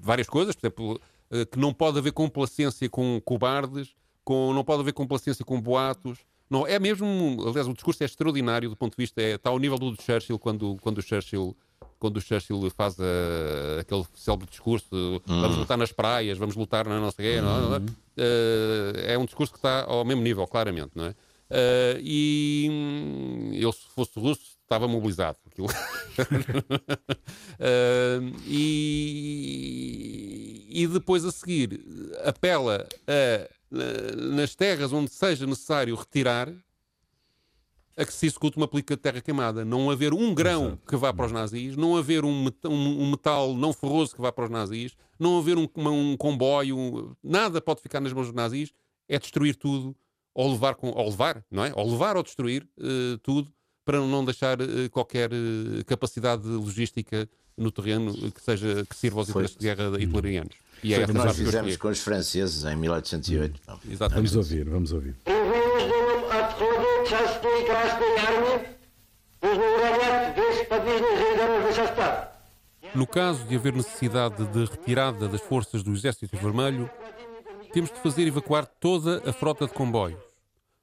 [0.00, 3.90] várias coisas, por exemplo, uh, que não pode haver complacência com cobardes,
[4.24, 6.18] com, não pode haver complacência com boatos.
[6.48, 9.58] Não, é mesmo, aliás, o discurso é extraordinário do ponto de vista, é, está ao
[9.58, 11.56] nível do Churchill, quando, quando o Churchill
[12.02, 16.56] quando o Churchill faz a, eh, aquele célebre discurso de, vamos lutar nas praias, vamos
[16.56, 17.82] lutar na nossa guerra, não, uh,
[19.06, 21.10] é um discurso que está ao mesmo nível, claramente, não é?
[21.10, 21.14] Uh,
[22.00, 25.38] e hum, eu, se fosse russo, estava mobilizado.
[25.60, 25.64] uh,
[28.48, 29.62] e,
[30.70, 31.84] e depois a seguir
[32.24, 33.48] apela a,
[34.34, 36.52] nas terras onde seja necessário retirar
[37.96, 39.64] a que se execute uma política de terra queimada.
[39.64, 40.82] Não haver um grão Exato.
[40.88, 44.32] que vá para os nazis, não haver um, um, um, metal não ferroso que vá
[44.32, 48.72] para os nazis, não haver um, um comboio, nada pode ficar nas mãos dos nazis,
[49.08, 49.94] é destruir tudo,
[50.34, 51.72] ou levar, com, ou levar, não é?
[51.74, 53.52] Ou levar ou destruir uh, tudo,
[53.84, 59.28] para não deixar uh, qualquer uh, capacidade logística no terreno que, seja, que sirva aos
[59.28, 60.56] interesses de guerra hitlerianos.
[60.82, 63.60] E é Foi o que nós fizemos com os franceses em 1808.
[63.68, 63.76] Hum.
[63.90, 64.14] Exatamente.
[64.14, 65.16] Vamos ouvir, vamos ouvir.
[72.94, 76.90] No caso de haver necessidade de retirada das forças do Exército Vermelho,
[77.72, 80.20] temos de fazer evacuar toda a frota de comboios.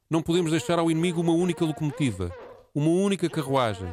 [0.10, 2.32] Não podemos deixar ao inimigo uma única locomotiva,
[2.74, 3.92] uma única carruagem.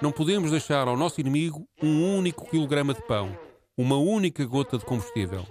[0.00, 3.36] Não podemos deixar ao nosso inimigo um único quilograma de pão,
[3.76, 5.46] uma única gota de combustível.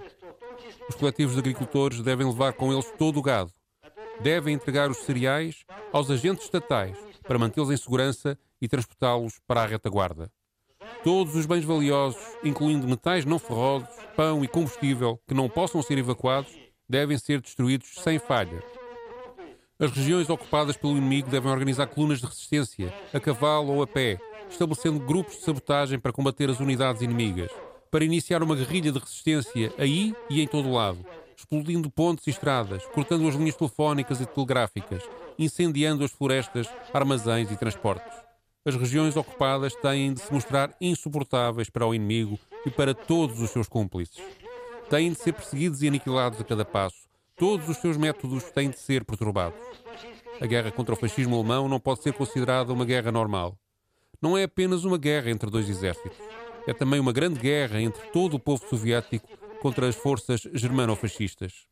[0.88, 3.52] Os coletivos de agricultores devem levar com eles todo o gado,
[4.20, 9.66] devem entregar os cereais aos agentes estatais para mantê-los em segurança e transportá-los para a
[9.66, 10.30] retaguarda.
[11.04, 15.98] Todos os bens valiosos, incluindo metais não ferrosos, pão e combustível, que não possam ser
[15.98, 16.52] evacuados,
[16.88, 18.62] devem ser destruídos sem falha.
[19.78, 24.18] As regiões ocupadas pelo inimigo devem organizar colunas de resistência, a cavalo ou a pé,
[24.50, 27.50] estabelecendo grupos de sabotagem para combater as unidades inimigas,
[27.90, 30.98] para iniciar uma guerrilha de resistência aí e em todo o lado,
[31.38, 35.02] explodindo pontes e estradas, cortando as linhas telefónicas e telegráficas,
[35.38, 38.18] incendiando as florestas, armazéns e transportes.
[38.64, 43.50] As regiões ocupadas têm de se mostrar insuportáveis para o inimigo e para todos os
[43.50, 44.20] seus cúmplices.
[44.90, 47.08] Têm de ser perseguidos e aniquilados a cada passo.
[47.36, 49.60] Todos os seus métodos têm de ser perturbados.
[50.40, 53.56] A guerra contra o fascismo alemão não pode ser considerada uma guerra normal.
[54.20, 56.18] Não é apenas uma guerra entre dois exércitos.
[56.66, 61.66] É também uma grande guerra entre todo o povo soviético contra as forças germano-fascistas.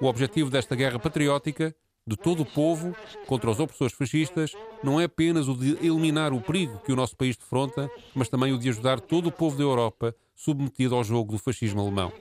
[0.00, 1.74] O objetivo desta guerra patriótica,
[2.06, 2.94] de todo o povo,
[3.26, 7.16] contra os opressores fascistas, não é apenas o de eliminar o perigo que o nosso
[7.16, 11.32] país defronta, mas também o de ajudar todo o povo da Europa submetido ao jogo
[11.32, 12.12] do fascismo alemão.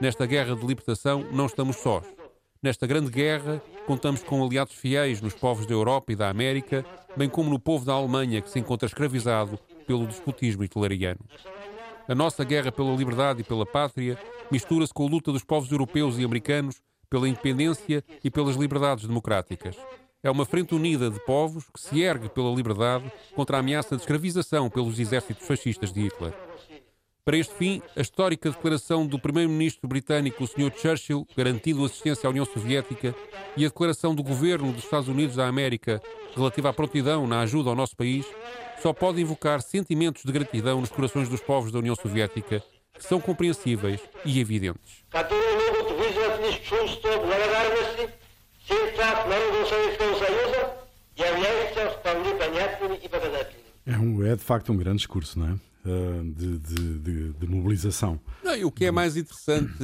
[0.00, 2.04] Nesta guerra de libertação não estamos sós.
[2.62, 6.84] Nesta grande guerra, contamos com aliados fiéis nos povos da Europa e da América,
[7.16, 11.20] bem como no povo da Alemanha que se encontra escravizado pelo despotismo hitleriano.
[12.12, 14.18] A nossa guerra pela liberdade e pela pátria
[14.50, 19.78] mistura-se com a luta dos povos europeus e americanos pela independência e pelas liberdades democráticas.
[20.22, 24.02] É uma frente unida de povos que se ergue pela liberdade contra a ameaça de
[24.02, 26.34] escravização pelos exércitos fascistas de Hitler.
[27.24, 30.72] Para este fim, a histórica declaração do primeiro-ministro britânico, o Sr.
[30.76, 33.14] Churchill, garantindo assistência à União Soviética,
[33.56, 36.02] e a declaração do governo dos Estados Unidos da América
[36.34, 38.26] relativa à prontidão na ajuda ao nosso país,
[38.82, 42.60] só pode invocar sentimentos de gratidão nos corações dos povos da União Soviética,
[42.92, 45.04] que são compreensíveis e evidentes.
[53.86, 55.71] É, um, é de facto um grande discurso, não é?
[55.84, 58.20] Eh, de, de, de, de, mobilização.
[58.44, 59.82] Não, e o que é mais interessante,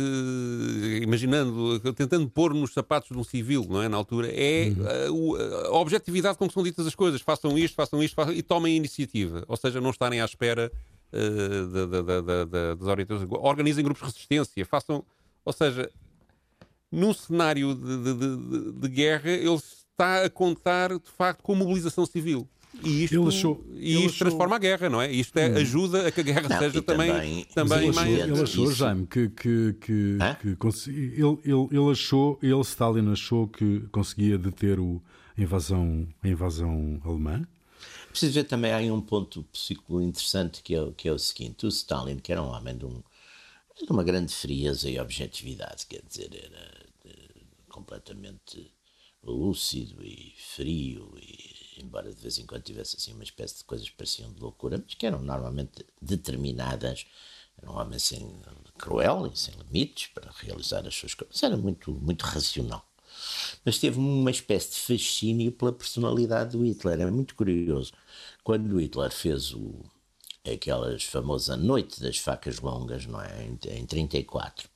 [1.03, 3.89] imaginando, tentando pôr nos sapatos de um civil, não é?
[3.89, 5.35] Na altura, é uhum.
[5.35, 7.21] a, a, objetividade com que são ditas as coisas.
[7.21, 9.45] Façam isto, façam isto, façam, e tomem iniciativa.
[9.49, 10.71] Ou seja, não estarem à espera
[11.13, 13.29] uh, das orientações.
[13.33, 15.05] Organizem grupos de resistência, façam.
[15.45, 15.91] Ou seja,
[16.93, 22.49] num cenário de, de guerra, ele está a contar, de facto, com mobilização civil.
[22.85, 24.19] E isto, ele achou, e isto achou...
[24.19, 25.11] transforma a guerra, não é?
[25.11, 25.57] Isto é, hum.
[25.57, 28.15] ajuda a que a guerra não, seja também, também, também ele mais.
[28.15, 33.49] Achou, ele achou, Jaime, que, que, que, que ele, ele, ele achou, ele, Stalin, achou
[33.49, 35.03] que conseguia deter o,
[35.37, 37.47] a, invasão, a invasão alemã?
[38.11, 41.69] Preciso ver também há um ponto psíquico interessante que é, que é o seguinte: o
[41.69, 43.03] Stalin, que era um homem de, um,
[43.77, 47.13] de uma grande frieza e objetividade, quer dizer, era de,
[47.69, 48.71] completamente
[49.31, 53.89] lúcido e frio e embora de vez em quando tivesse assim uma espécie de coisas
[53.89, 57.07] que pareciam de loucura, mas que eram normalmente determinadas.
[57.61, 58.41] Era um homem assim
[58.77, 61.43] cruel e sem limites para realizar as suas coisas.
[61.43, 62.87] Era muito, muito racional.
[63.65, 67.01] Mas teve uma espécie de fascínio pela personalidade do Hitler.
[67.01, 67.93] É muito curioso.
[68.45, 69.85] Quando Hitler fez o,
[70.45, 73.45] aquelas famosas Noite das Facas Longas, não é?
[73.45, 74.69] Em, em 34,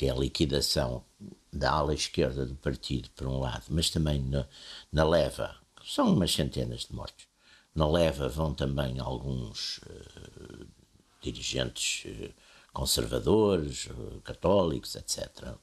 [0.00, 1.04] que é a liquidação
[1.52, 4.48] da ala esquerda do partido, por um lado, mas também na,
[4.90, 7.26] na leva são umas centenas de mortos.
[7.74, 10.66] Na leva vão também alguns uh,
[11.20, 12.32] dirigentes uh,
[12.72, 15.54] conservadores, uh, católicos, etc.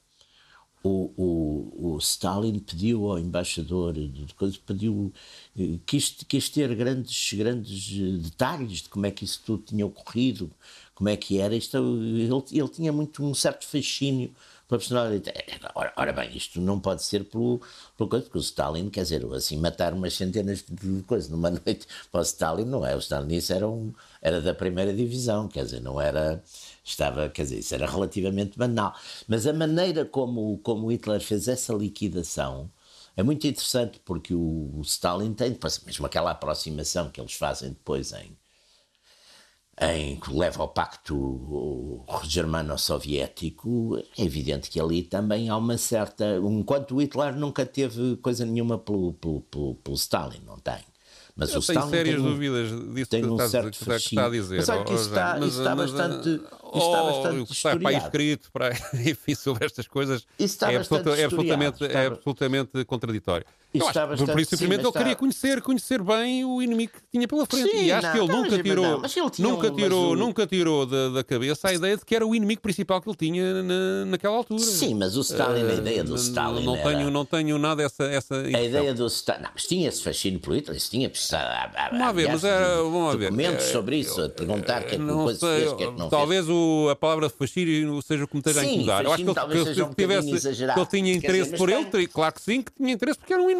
[0.84, 3.94] O, o, o, Stalin pediu ao embaixador
[4.64, 5.12] pediu,
[5.84, 10.48] quis, quis ter grandes, grandes detalhes de como é que isso tudo tinha ocorrido,
[10.98, 11.54] como é que era.
[11.54, 14.34] Isto, ele, ele tinha muito um certo fascínio
[14.68, 15.38] uma personalidade.
[15.74, 17.60] Ora, ora, bem, isto não pode ser pelo,
[17.96, 21.86] pelo coisa, porque o Stalin, quer dizer, assim, matar umas centenas de coisas numa noite
[22.10, 22.96] para o Stalin não é.
[22.96, 26.42] O Stalin isso era, um, era da primeira divisão, quer dizer, não era.
[26.84, 28.94] Estava, quer dizer, isso era relativamente banal.
[29.28, 32.70] Mas a maneira como, como Hitler fez essa liquidação
[33.16, 35.56] é muito interessante, porque o Stalin tem,
[35.86, 38.36] mesmo aquela aproximação que eles fazem depois em
[39.80, 46.36] em que leva ao pacto germano-soviético, é evidente que ali também há uma certa.
[46.42, 50.78] Enquanto Hitler nunca teve coisa nenhuma pelo, pelo, pelo, pelo Stalin, não tem.
[51.36, 53.78] Mas eu o tenho Stalin sérias tem um, dúvidas disso tem que, um está, certo
[53.78, 54.56] que está a dizer.
[54.56, 56.28] Mas olha que isso está, mas, isso está mas, bastante.
[56.28, 56.42] Isso
[56.74, 58.70] está oh, bastante está para escrito para,
[59.08, 63.46] enfim, sobre estas coisas é, absoluta, é, absolutamente, é absolutamente contraditório.
[63.74, 67.28] Eu acho, bastante, por isso, simplesmente, ele queria conhecer, conhecer bem o inimigo que tinha
[67.28, 67.70] pela frente.
[67.70, 68.92] Sim, e acho não, que ele nunca tirou, ele
[69.38, 72.62] nunca, um, tirou nunca tirou da, da, cabeça a ideia de que era o inimigo
[72.62, 74.62] principal que ele tinha na, naquela altura.
[74.62, 76.64] Sim, mas o Stalin, uh, a ideia do Stalin.
[76.64, 76.88] Não, era...
[76.88, 78.04] tenho, não tenho nada essa.
[78.04, 79.42] essa a ideia do Stalin.
[79.42, 81.10] Não, mas tinha esse fascínio político, isso tinha.
[81.90, 82.76] Vamos a ver, mas era.
[82.76, 83.30] Vamos ver.
[83.30, 85.86] Documentos é, sobre isso, a perguntar o que é que coisa sei, fez, que é
[85.88, 86.56] que não Talvez fez.
[86.56, 89.04] O, a palavra fascínio seja o que me esteja a incomodar.
[89.04, 92.62] Eu acho que ele, que, tivesse, que ele tinha interesse por ele, claro que sim,
[92.62, 93.57] que tinha interesse porque era um inimigo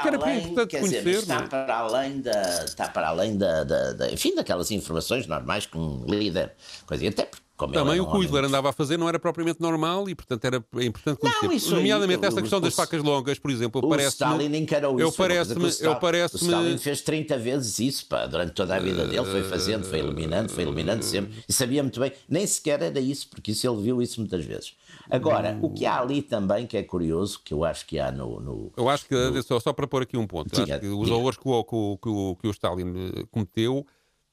[0.00, 1.04] que era além, importante conhecer.
[1.04, 1.46] Dizer, está, é?
[1.46, 6.04] para além da, está para além da, da, da, enfim, daquelas informações normais que um
[6.06, 6.52] líder,
[6.86, 9.60] coisa, até porque como Também o que o Hitler andava a fazer não era propriamente
[9.60, 11.46] normal e, portanto, era importante conhecer.
[11.46, 15.02] Não, isso Nomeadamente, essa questão das facas longas, por exemplo, o Stalin encarou isso.
[15.02, 15.70] Eu parece-me...
[15.80, 19.42] Eu parece o Stalin fez 30 vezes isso, pá, durante toda a vida dele, foi
[19.44, 23.50] fazendo, foi eliminando, foi eliminando sempre, e sabia muito bem, nem sequer era isso, porque
[23.50, 24.72] isso ele viu isso muitas vezes.
[25.10, 28.40] Agora, o que há ali também que é curioso, que eu acho que há no.
[28.40, 29.42] no eu acho que, no...
[29.42, 32.48] só, só para pôr aqui um ponto, diga, os horrores que o, que, o, que
[32.48, 33.84] o Stalin eh, cometeu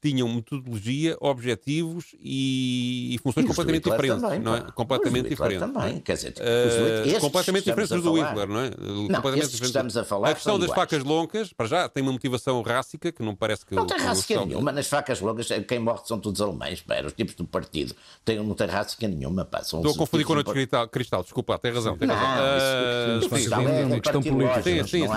[0.01, 4.61] tinham metodologia, objetivos e, e funções completamente diferentes, também, não é?
[4.71, 5.59] Completamente diferentes.
[5.59, 8.69] também, quer dizer, uh, completamente diferentes do Hitler, não é?
[8.69, 9.61] Não, completamente diferentes.
[9.61, 13.23] estamos a falar A questão das facas longas, para já, tem uma motivação rássica que
[13.23, 13.73] não parece que...
[13.73, 17.35] Não tem rássica nenhuma, nas facas longas, quem morre são todos alemães, pá, os tipos
[17.35, 20.87] do partido, tem, não tem rássica nenhuma, pá, são Estou a confundir com o cristal,
[20.87, 22.27] cristal, desculpa, tem razão, tem razão.
[22.37, 24.63] Não, isso, é questão política.
[24.63, 25.07] Sim, sim,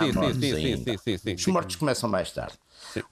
[0.84, 1.34] sim, sim, sim.
[1.34, 2.54] Os mortos começam mais tarde.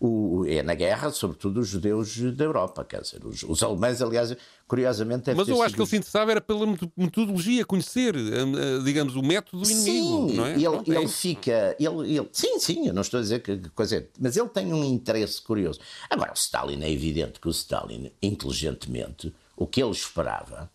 [0.00, 4.36] O, é na guerra, sobretudo, os judeus da Europa, quer dizer, os, os alemães, aliás,
[4.66, 5.32] curiosamente.
[5.34, 9.22] Mas eu acho que ele se interessava era pela metodologia, conhecer, hum, eh, digamos, o
[9.22, 10.28] método do inimigo.
[10.30, 10.52] Sim, não é?
[10.54, 11.76] ele, não, ele fica.
[11.78, 14.06] Ele, ele, sim, sim, eu não estou a dizer que, que coisa é.
[14.18, 15.80] Mas ele tem um interesse curioso.
[16.10, 20.70] Agora, o Stalin, é evidente que o Stalin, inteligentemente, o que ele esperava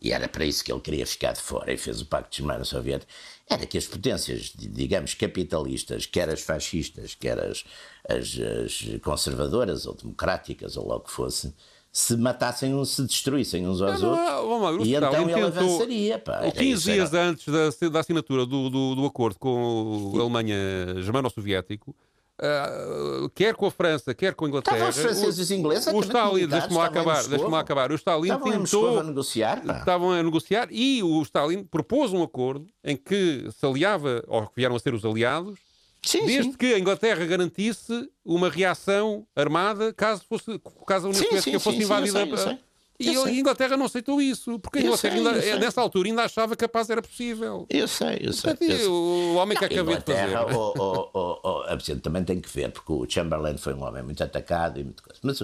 [0.00, 3.10] e era para isso que ele queria ficar de fora e fez o Pacto Germano-Soviético,
[3.48, 7.64] era que as potências, digamos, capitalistas, quer as fascistas, quer as,
[8.08, 11.52] as, as conservadoras ou democráticas, ou logo que fosse,
[11.90, 14.28] se matassem, se destruíssem uns aos não, outros.
[14.28, 16.18] Não, não, e então ele avançaria.
[16.18, 20.56] Pá, 15 dias antes da, da assinatura do, do, do, acordo com a Alemanha
[21.02, 21.96] germano-soviético,
[22.40, 24.88] Uh, quer com a França, quer com a Inglaterra.
[24.88, 25.86] Estavam os franceses e os ingleses.
[25.92, 27.90] O Stalin, deixa-me acabar, deixa acabar.
[27.90, 29.00] O Stalin estavam tentou.
[29.00, 34.22] A negociar, estavam a negociar e o Stalin propôs um acordo em que se aliava,
[34.28, 35.58] ou que vieram a ser os aliados,
[36.04, 36.56] sim, desde sim.
[36.56, 42.24] que a Inglaterra garantisse uma reação armada caso, fosse, caso a União Soviética fosse invadida.
[42.24, 42.67] Sim, eu sei, eu sei.
[43.00, 46.56] E a Inglaterra não aceitou isso, porque a Inglaterra, sei, ainda, nessa altura, ainda achava
[46.56, 47.64] que a paz era possível.
[47.70, 48.50] Eu sei, eu sei.
[48.50, 48.86] Portanto, eu sei.
[48.86, 50.36] O homem que acabei de fazer.
[50.52, 54.80] Oh, oh, oh, também tem que ver, porque o Chamberlain foi um homem muito atacado
[54.80, 55.20] e muito coisa.
[55.22, 55.42] Mas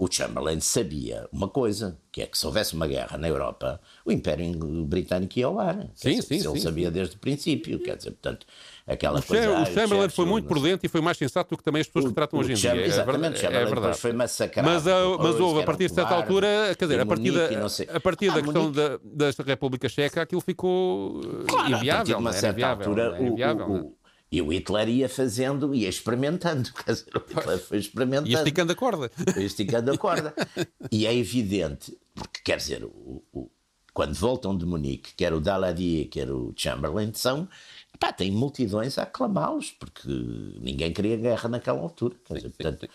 [0.00, 4.10] o Chamberlain sabia uma coisa, que é que se houvesse uma guerra na Europa, o
[4.10, 4.50] Império
[4.86, 5.90] Britânico ia ao ar.
[5.94, 6.92] Sim, dizer, sim, Ele sim, sabia sim.
[6.92, 8.46] desde o princípio, quer dizer, portanto,
[8.92, 9.60] aquela o coisa...
[9.60, 12.14] O Chamberlain foi muito prudente e foi mais sensato do que também as pessoas que
[12.14, 12.86] tratam hoje em dia.
[12.86, 13.98] Exatamente, é, é verdade.
[13.98, 14.68] foi massacrado.
[14.68, 17.48] Mas, mas houve, a partir de certa altura, quer dizer, a partir da,
[17.96, 21.90] a partir da questão da, da República Checa, aquilo ficou claro, inviável.
[21.92, 23.94] A partir de uma certa altura, o,
[24.32, 26.70] e o Hitler ia fazendo, ia experimentando.
[26.84, 28.28] Quer dizer, o Hitler foi experimentando.
[28.28, 29.10] Ia esticando a corda.
[29.32, 30.34] Foi esticando a corda.
[30.90, 33.50] e é evidente, porque quer dizer, o, o,
[33.92, 37.48] quando voltam de Munique, quer o Daladier, quer o Chamberlain, são.
[38.00, 40.08] Pá, tem multidões a aclamá-los, porque
[40.60, 42.16] ninguém queria guerra naquela altura.
[42.24, 42.88] Quer dizer, portanto,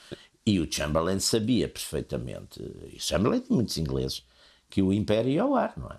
[0.45, 2.59] e o Chamberlain sabia perfeitamente,
[2.91, 4.25] e o Chamberlain tem muitos ingleses,
[4.69, 5.97] que o Império ia ao ar, não é?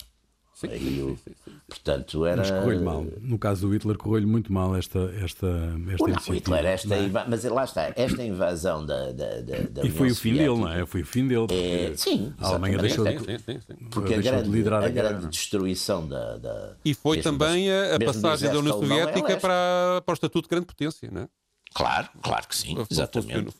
[0.56, 2.38] Sim, sim, sim, sim, Portanto, era...
[2.38, 3.04] Mas correu-lhe mal.
[3.20, 5.46] No caso do Hitler, correu-lhe muito mal esta, esta,
[5.92, 7.10] esta não, Hitler, esta é?
[7.28, 10.72] Mas lá está, esta invasão da, da, da, da E foi o fim dele, não
[10.72, 10.86] é?
[10.86, 11.46] Foi o fim dele.
[11.50, 13.74] É, sim, a Alemanha deixou de, sim, sim, sim.
[13.90, 16.76] Porque a grande, de liderar a, a grande destruição da, da...
[16.82, 20.64] E foi também a, a passagem da União Soviética para, para o Estatuto de Grande
[20.64, 21.28] Potência, não é?
[21.74, 23.54] Claro, claro que sim, exatamente.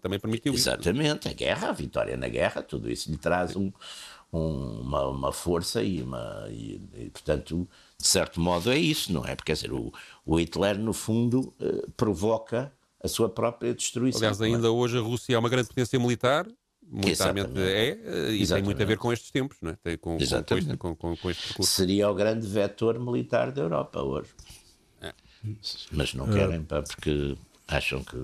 [0.00, 0.70] Também permitiu isso.
[0.70, 3.70] Exatamente, a guerra, a vitória na guerra, tudo isso lhe traz um,
[4.32, 7.68] um, uma, uma, força e, uma, e, e, portanto,
[7.98, 9.36] de certo modo é isso, não é?
[9.36, 9.92] Porque, quer dizer, o,
[10.24, 12.72] o Hitler, no fundo, eh, provoca
[13.02, 14.20] a sua própria destruição.
[14.20, 14.46] Aliás, é?
[14.46, 16.46] ainda hoje a Rússia é uma grande potência militar,
[16.82, 17.60] militarmente Exatamente.
[17.60, 18.48] é, eh, e Exatamente.
[18.48, 19.76] tem muito a ver com estes tempos, não é?
[19.82, 21.70] Tem com, com, este, com, com, este percurso.
[21.70, 24.30] Seria o grande vetor militar da Europa hoje.
[25.02, 25.12] É.
[25.90, 27.36] Mas não querem, pá, porque
[27.68, 28.16] acham que.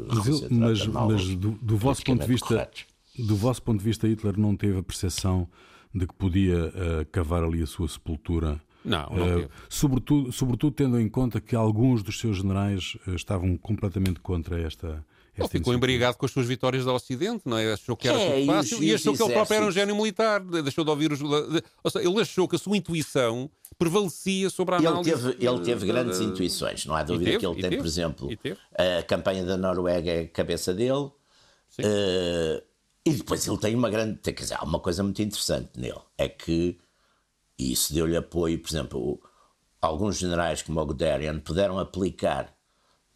[0.50, 2.70] Mas, mas do, do vosso ponto de vista.
[3.18, 5.48] Do vosso ponto de vista, Hitler não teve a percepção
[5.94, 8.60] de que podia uh, cavar ali a sua sepultura.
[8.84, 13.56] Não, não uh, sobretudo, sobretudo tendo em conta que alguns dos seus generais uh, estavam
[13.56, 15.04] completamente contra esta.
[15.36, 17.72] Ele ficou embriagado com as suas vitórias do Ocidente, não é?
[17.72, 20.40] Achou que era é, fácil e, e achou que ele próprio era um gênio militar.
[20.40, 21.20] Deixou de ouvir os.
[21.22, 25.10] Ou seja, ele achou que a sua intuição prevalecia sobre a análise.
[25.10, 27.86] Ele teve, ele teve grandes intuições, não há dúvida teve, que ele tem, teve, por
[27.86, 28.28] exemplo,
[28.98, 31.08] a campanha da Noruega é a cabeça dele.
[31.78, 32.60] Uh,
[33.08, 34.18] e depois ele tem uma grande.
[34.20, 36.78] Quer dizer, há uma coisa muito interessante nele: é que
[37.58, 39.20] isso deu-lhe apoio, por exemplo,
[39.80, 42.54] alguns generais como o Guderian puderam aplicar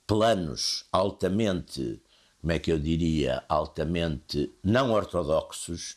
[0.07, 2.03] planos altamente,
[2.40, 5.97] como é que eu diria, altamente não ortodoxos,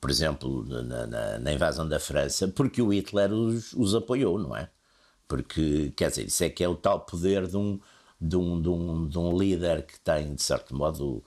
[0.00, 4.56] por exemplo, na, na, na invasão da França, porque o Hitler os, os, apoiou, não
[4.56, 4.70] é?
[5.26, 7.80] Porque, quer dizer, isso é que é o tal poder de um,
[8.20, 11.24] de um, de um, de um líder que tem, de certo modo,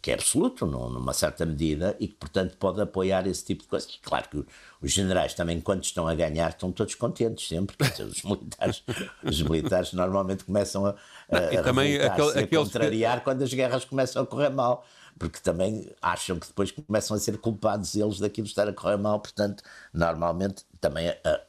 [0.00, 3.98] que é absoluto, numa certa medida, e que, portanto, pode apoiar esse tipo de coisas.
[4.02, 4.44] Claro que
[4.80, 7.76] os generais também, quando estão a ganhar, estão todos contentes, sempre.
[7.90, 8.82] Dizer, os militares,
[9.22, 10.94] os militares normalmente começam a,
[11.30, 13.24] a, e também aquele, a contrariar que...
[13.24, 14.84] quando as guerras começam a correr mal.
[15.18, 19.20] Porque também acham que depois começam a ser culpados eles daquilo estar a correr mal,
[19.20, 21.40] portanto, normalmente também a,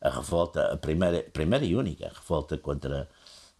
[0.00, 3.08] a revolta, a primeira, primeira e única revolta contra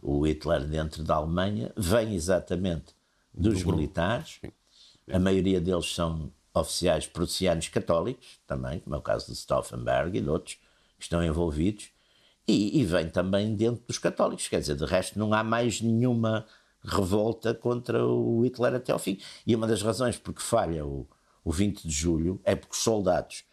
[0.00, 2.97] o Hitler dentro da Alemanha vem exatamente
[3.38, 4.40] dos militares.
[5.10, 10.20] A maioria deles são oficiais prussianos católicos, também, como é o caso de Stauffenberg e
[10.20, 10.54] de outros
[10.98, 11.90] que estão envolvidos,
[12.46, 14.48] e, e, vem também dentro dos católicos.
[14.48, 16.46] Quer dizer, de resto, não há mais nenhuma
[16.82, 19.18] revolta contra o Hitler até ao fim.
[19.46, 21.06] E uma das razões porque falha o,
[21.44, 23.44] o 20 de julho é porque os soldados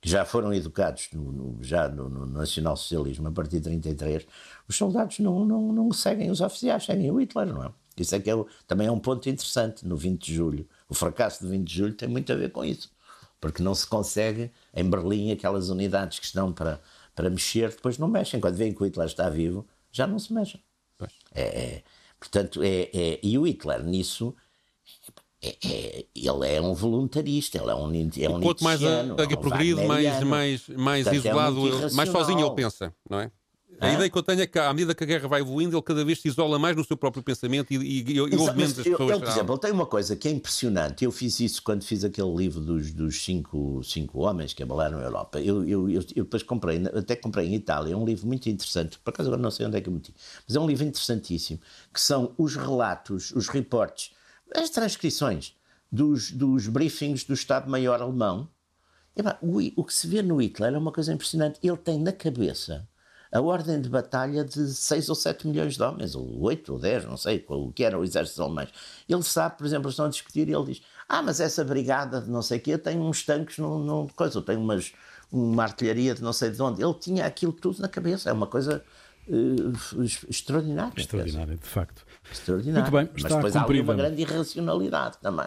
[0.00, 4.26] que já foram educados no, no já no, no nacional-socialismo a partir de 33,
[4.66, 7.72] os soldados não, não, não seguem os oficiais, seguem o Hitler, não é?
[7.96, 8.34] Isso é que é
[8.66, 10.68] também é um ponto interessante no 20 de julho.
[10.88, 12.90] O fracasso do 20 de julho tem muito a ver com isso,
[13.40, 16.80] porque não se consegue em Berlim aquelas unidades que estão para,
[17.14, 18.40] para mexer, depois não mexem.
[18.40, 20.62] Quando veem que o Hitler está vivo, já não se mexem.
[21.34, 21.82] É, é,
[22.18, 24.34] portanto, é, é, e o Hitler nisso
[25.42, 29.36] é, é, ele é um voluntarista, ele é um, é um Quanto mais a, a
[29.38, 33.32] progride, mais, mais, mais Portanto, isolado, é mais sozinho ele pensa, não é?
[33.78, 35.82] A ideia que eu tenho é que, à medida que a guerra vai evoluindo, ele
[35.82, 38.84] cada vez se isola mais no seu próprio pensamento e, e, e ouve menos as
[38.84, 39.10] pessoas.
[39.10, 41.04] Ele, por exemplo, ele tem uma coisa que é impressionante.
[41.04, 45.02] Eu fiz isso quando fiz aquele livro dos, dos cinco, cinco homens que abalaram a
[45.02, 45.40] Europa.
[45.40, 48.98] Eu, eu, eu, eu, depois comprei, até comprei em Itália, um livro muito interessante.
[48.98, 50.14] Por acaso agora não sei onde é que eu meti,
[50.46, 51.60] mas é um livro interessantíssimo,
[51.92, 54.12] que são os relatos, os reportes,
[54.54, 55.54] as transcrições
[55.90, 58.48] dos, dos briefings do Estado-Maior alemão.
[59.16, 61.58] E, o, o que se vê no Hitler é uma coisa impressionante.
[61.62, 62.86] Ele tem na cabeça
[63.32, 67.04] a ordem de batalha de 6 ou 7 milhões de homens, ou 8 ou 10,
[67.04, 68.66] não sei o que era o exército alemão.
[69.08, 72.30] Ele sabe, por exemplo, estão a discutir e ele diz: Ah, mas essa brigada de
[72.30, 74.92] não sei o quê tem uns tanques no, no coisa, ou tem umas,
[75.30, 76.82] uma artilharia de não sei de onde.
[76.82, 78.30] Ele tinha aquilo tudo na cabeça.
[78.30, 78.82] É uma coisa
[79.28, 80.92] uh, extraordinária.
[80.96, 82.04] Extraordinária, de facto.
[82.32, 82.90] Extraordinária.
[82.90, 83.82] Muito bem, está mas depois cumprida.
[83.82, 85.46] há uma grande irracionalidade também.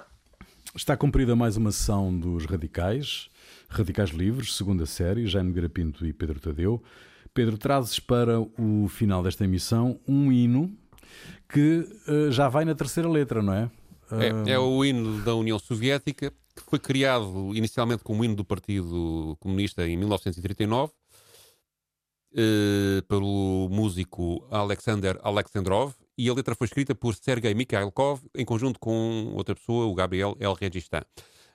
[0.73, 3.29] Está cumprida mais uma sessão dos Radicais,
[3.69, 6.81] Radicais Livres, segunda série, Jaime Garapinto e Pedro Tadeu.
[7.33, 10.71] Pedro, trazes para o final desta emissão um hino
[11.49, 13.71] que uh, já vai na terceira letra, não é?
[14.11, 14.47] Uh...
[14.47, 19.35] É, é o hino da União Soviética, que foi criado inicialmente como hino do Partido
[19.39, 20.95] Comunista em 1939, uh,
[22.35, 28.79] eh, pelo músico Alexander Alexandrov, e a letra foi escrita por Sergei Mikhailkov em conjunto
[28.79, 31.01] com outra pessoa, o Gabriel El Registan.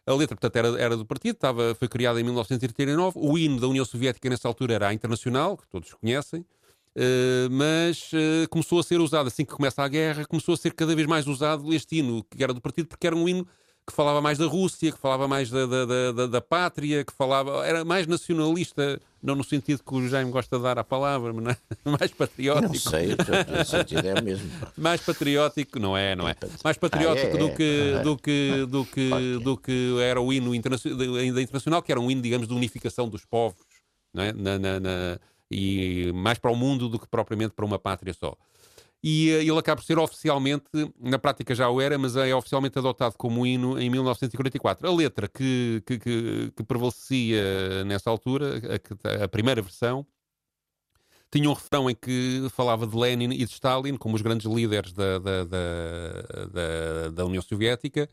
[0.09, 3.19] A letra, portanto, era, era do partido, estava, foi criada em 1939.
[3.21, 6.41] O hino da União Soviética, nessa altura, era a Internacional, que todos conhecem.
[6.41, 10.73] Uh, mas uh, começou a ser usado, assim que começa a guerra, começou a ser
[10.73, 13.47] cada vez mais usado este hino, que era do partido, porque era um hino
[13.89, 17.66] que falava mais da Rússia, que falava mais da, da, da, da, pátria, que falava.
[17.66, 21.57] era mais nacionalista, não no sentido que o Jaime gosta de dar à palavra, mas
[21.57, 21.59] é?
[21.99, 22.68] mais patriótico.
[22.68, 24.51] Não sei, o sentido é o mesmo.
[24.76, 26.36] mais patriótico, não é, não é?
[26.62, 28.03] Mais patriótico ah, é, do, que, é.
[28.03, 32.20] do, que, do, que, do que era o hino ainda internacional, que era um hino,
[32.20, 33.64] digamos, de unificação dos povos,
[34.12, 34.32] não é?
[34.34, 35.18] na, na, na,
[35.51, 38.36] e mais para o mundo do que propriamente para uma pátria só.
[39.03, 40.64] E uh, ele acaba por ser oficialmente,
[40.99, 44.88] na prática já o era, mas é oficialmente adotado como hino em 1944.
[44.88, 48.61] A letra que, que, que, que prevalecia nessa altura,
[49.20, 50.07] a, a, primeira versão,
[51.30, 54.92] tinha um refrão em que falava de Lenin e de Stalin como os grandes líderes
[54.92, 58.09] da, da, da, da União Soviética.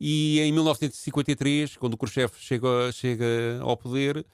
[0.00, 4.26] E em 1953, quando o Khrushchev chega, chega ao poder,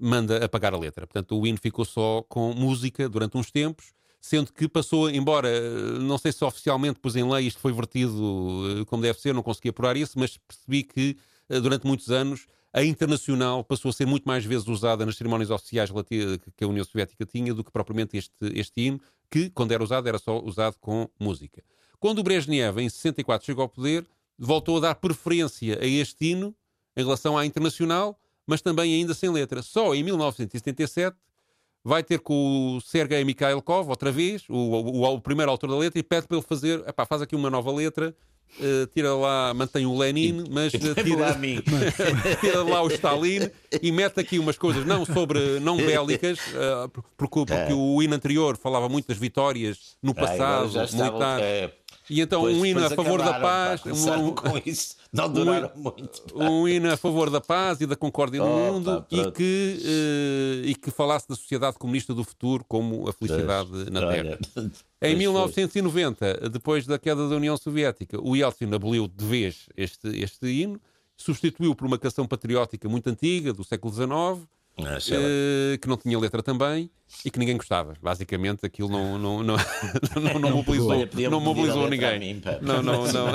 [0.00, 1.06] manda apagar a letra.
[1.06, 3.92] Portanto, o hino ficou só com música durante uns tempos,
[4.22, 5.50] sendo que passou, embora
[5.98, 9.42] não sei se oficialmente pus em lei isto foi vertido eh, como deve ser, não
[9.42, 11.16] consegui apurar isso, mas percebi que
[11.48, 15.50] eh, durante muitos anos a internacional passou a ser muito mais vezes usada nas cerimónias
[15.50, 15.90] oficiais
[16.56, 20.08] que a União Soviética tinha do que propriamente este, este hino, que, quando era usado,
[20.08, 21.62] era só usado com música.
[21.98, 24.06] Quando o Brezhnev, em 64, chegou ao poder,
[24.38, 26.54] voltou a dar preferência a este hino
[26.96, 29.62] em relação à internacional, mas também ainda sem letra.
[29.62, 31.16] Só em 1977
[31.84, 35.98] vai ter com o Sergei Mikhailkov, outra vez, o, o, o, primeiro autor da letra,
[35.98, 38.14] e pede para ele fazer, epá, faz aqui uma nova letra
[38.60, 40.94] Uh, tira lá, mantém o Lenin, mas tira,
[42.38, 43.48] tira lá o Stalin
[43.80, 47.74] e mete aqui umas coisas não sobre não bélicas, uh, porque, porque é.
[47.74, 51.40] o hino anterior falava muito das vitórias no passado militar.
[52.10, 53.82] E então pois, um hino a favor da paz.
[53.86, 54.96] Um, com isso.
[55.12, 56.22] Não duraram um, muito.
[56.34, 60.66] Um hino a favor da paz e da concórdia no oh, mundo e, que, uh,
[60.66, 64.38] e que falasse da sociedade comunista do futuro como a felicidade pois, na Terra.
[65.00, 70.46] Em 1990, depois da queda da União Soviética, o Yeltsin aboliu de vez este, este
[70.46, 70.80] hino,
[71.16, 74.48] substituiu por uma canção patriótica muito antiga, do século XIX,
[74.78, 76.90] ah, uh, que não tinha letra também
[77.24, 77.94] e que ninguém gostava.
[78.00, 79.56] Basicamente, aquilo não, não, não,
[80.16, 82.18] não, não mobilizou, não mobilizou ninguém.
[82.18, 83.26] Mim, não, não, não.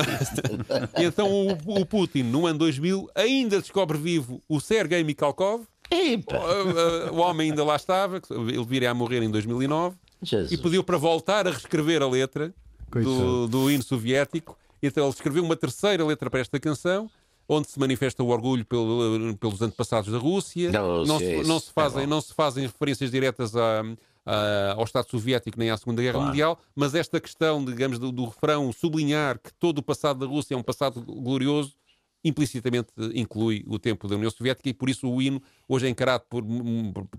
[0.98, 5.66] e então o, o, Putin, no ano 2000, ainda descobre vivo o Sergei Mikhalkov.
[5.90, 10.52] O, o, homem ainda lá estava, ele viria a morrer em 2009 Jesus.
[10.52, 12.54] e pediu para voltar a reescrever a letra
[12.92, 14.58] do, do hino soviético.
[14.84, 17.10] Então ele escreveu uma terceira letra para esta canção
[17.48, 20.72] onde se manifesta o orgulho pelo, pelos antepassados da Rússia.
[20.72, 25.58] Não, não, se, não se, fazem, é não se fazem referências diretas ao Estado Soviético
[25.58, 26.28] nem à Segunda Guerra claro.
[26.28, 30.54] Mundial, mas esta questão, digamos, do, do refrão sublinhar que todo o passado da Rússia
[30.54, 31.76] é um passado glorioso
[32.24, 36.26] implicitamente inclui o tempo da União Soviética e por isso o hino hoje é encarado
[36.30, 36.44] por,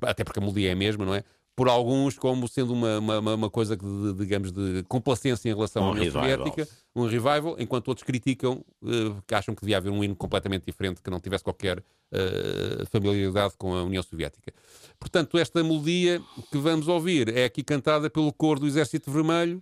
[0.03, 1.24] até porque a melodia é a mesma, não é?
[1.59, 5.87] Por alguns como sendo uma, uma, uma coisa de, digamos, de complacência em relação um
[5.89, 6.13] à União.
[6.13, 10.65] Soviética, um revival, enquanto outros criticam, uh, que acham que devia haver um hino completamente
[10.65, 14.53] diferente, que não tivesse qualquer uh, familiaridade com a União Soviética.
[15.01, 19.61] Portanto, esta melodia que vamos ouvir é aqui cantada pelo coro do Exército Vermelho,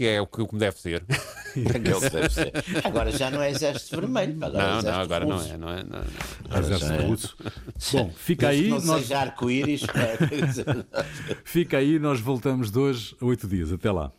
[0.00, 1.04] que é o que, deve ser.
[1.54, 2.52] deve ser.
[2.82, 4.34] Agora já não é exército vermelho.
[4.42, 5.56] Agora não, é não, agora não é.
[5.58, 6.00] Não é, não,
[6.48, 6.58] não.
[6.58, 7.06] Exército é.
[7.06, 7.36] russo.
[7.92, 8.70] Bom, fica aí.
[8.70, 9.02] Não nós...
[9.02, 9.82] seja arco-íris.
[11.44, 13.70] fica aí, nós voltamos de hoje a oito dias.
[13.74, 14.10] Até lá.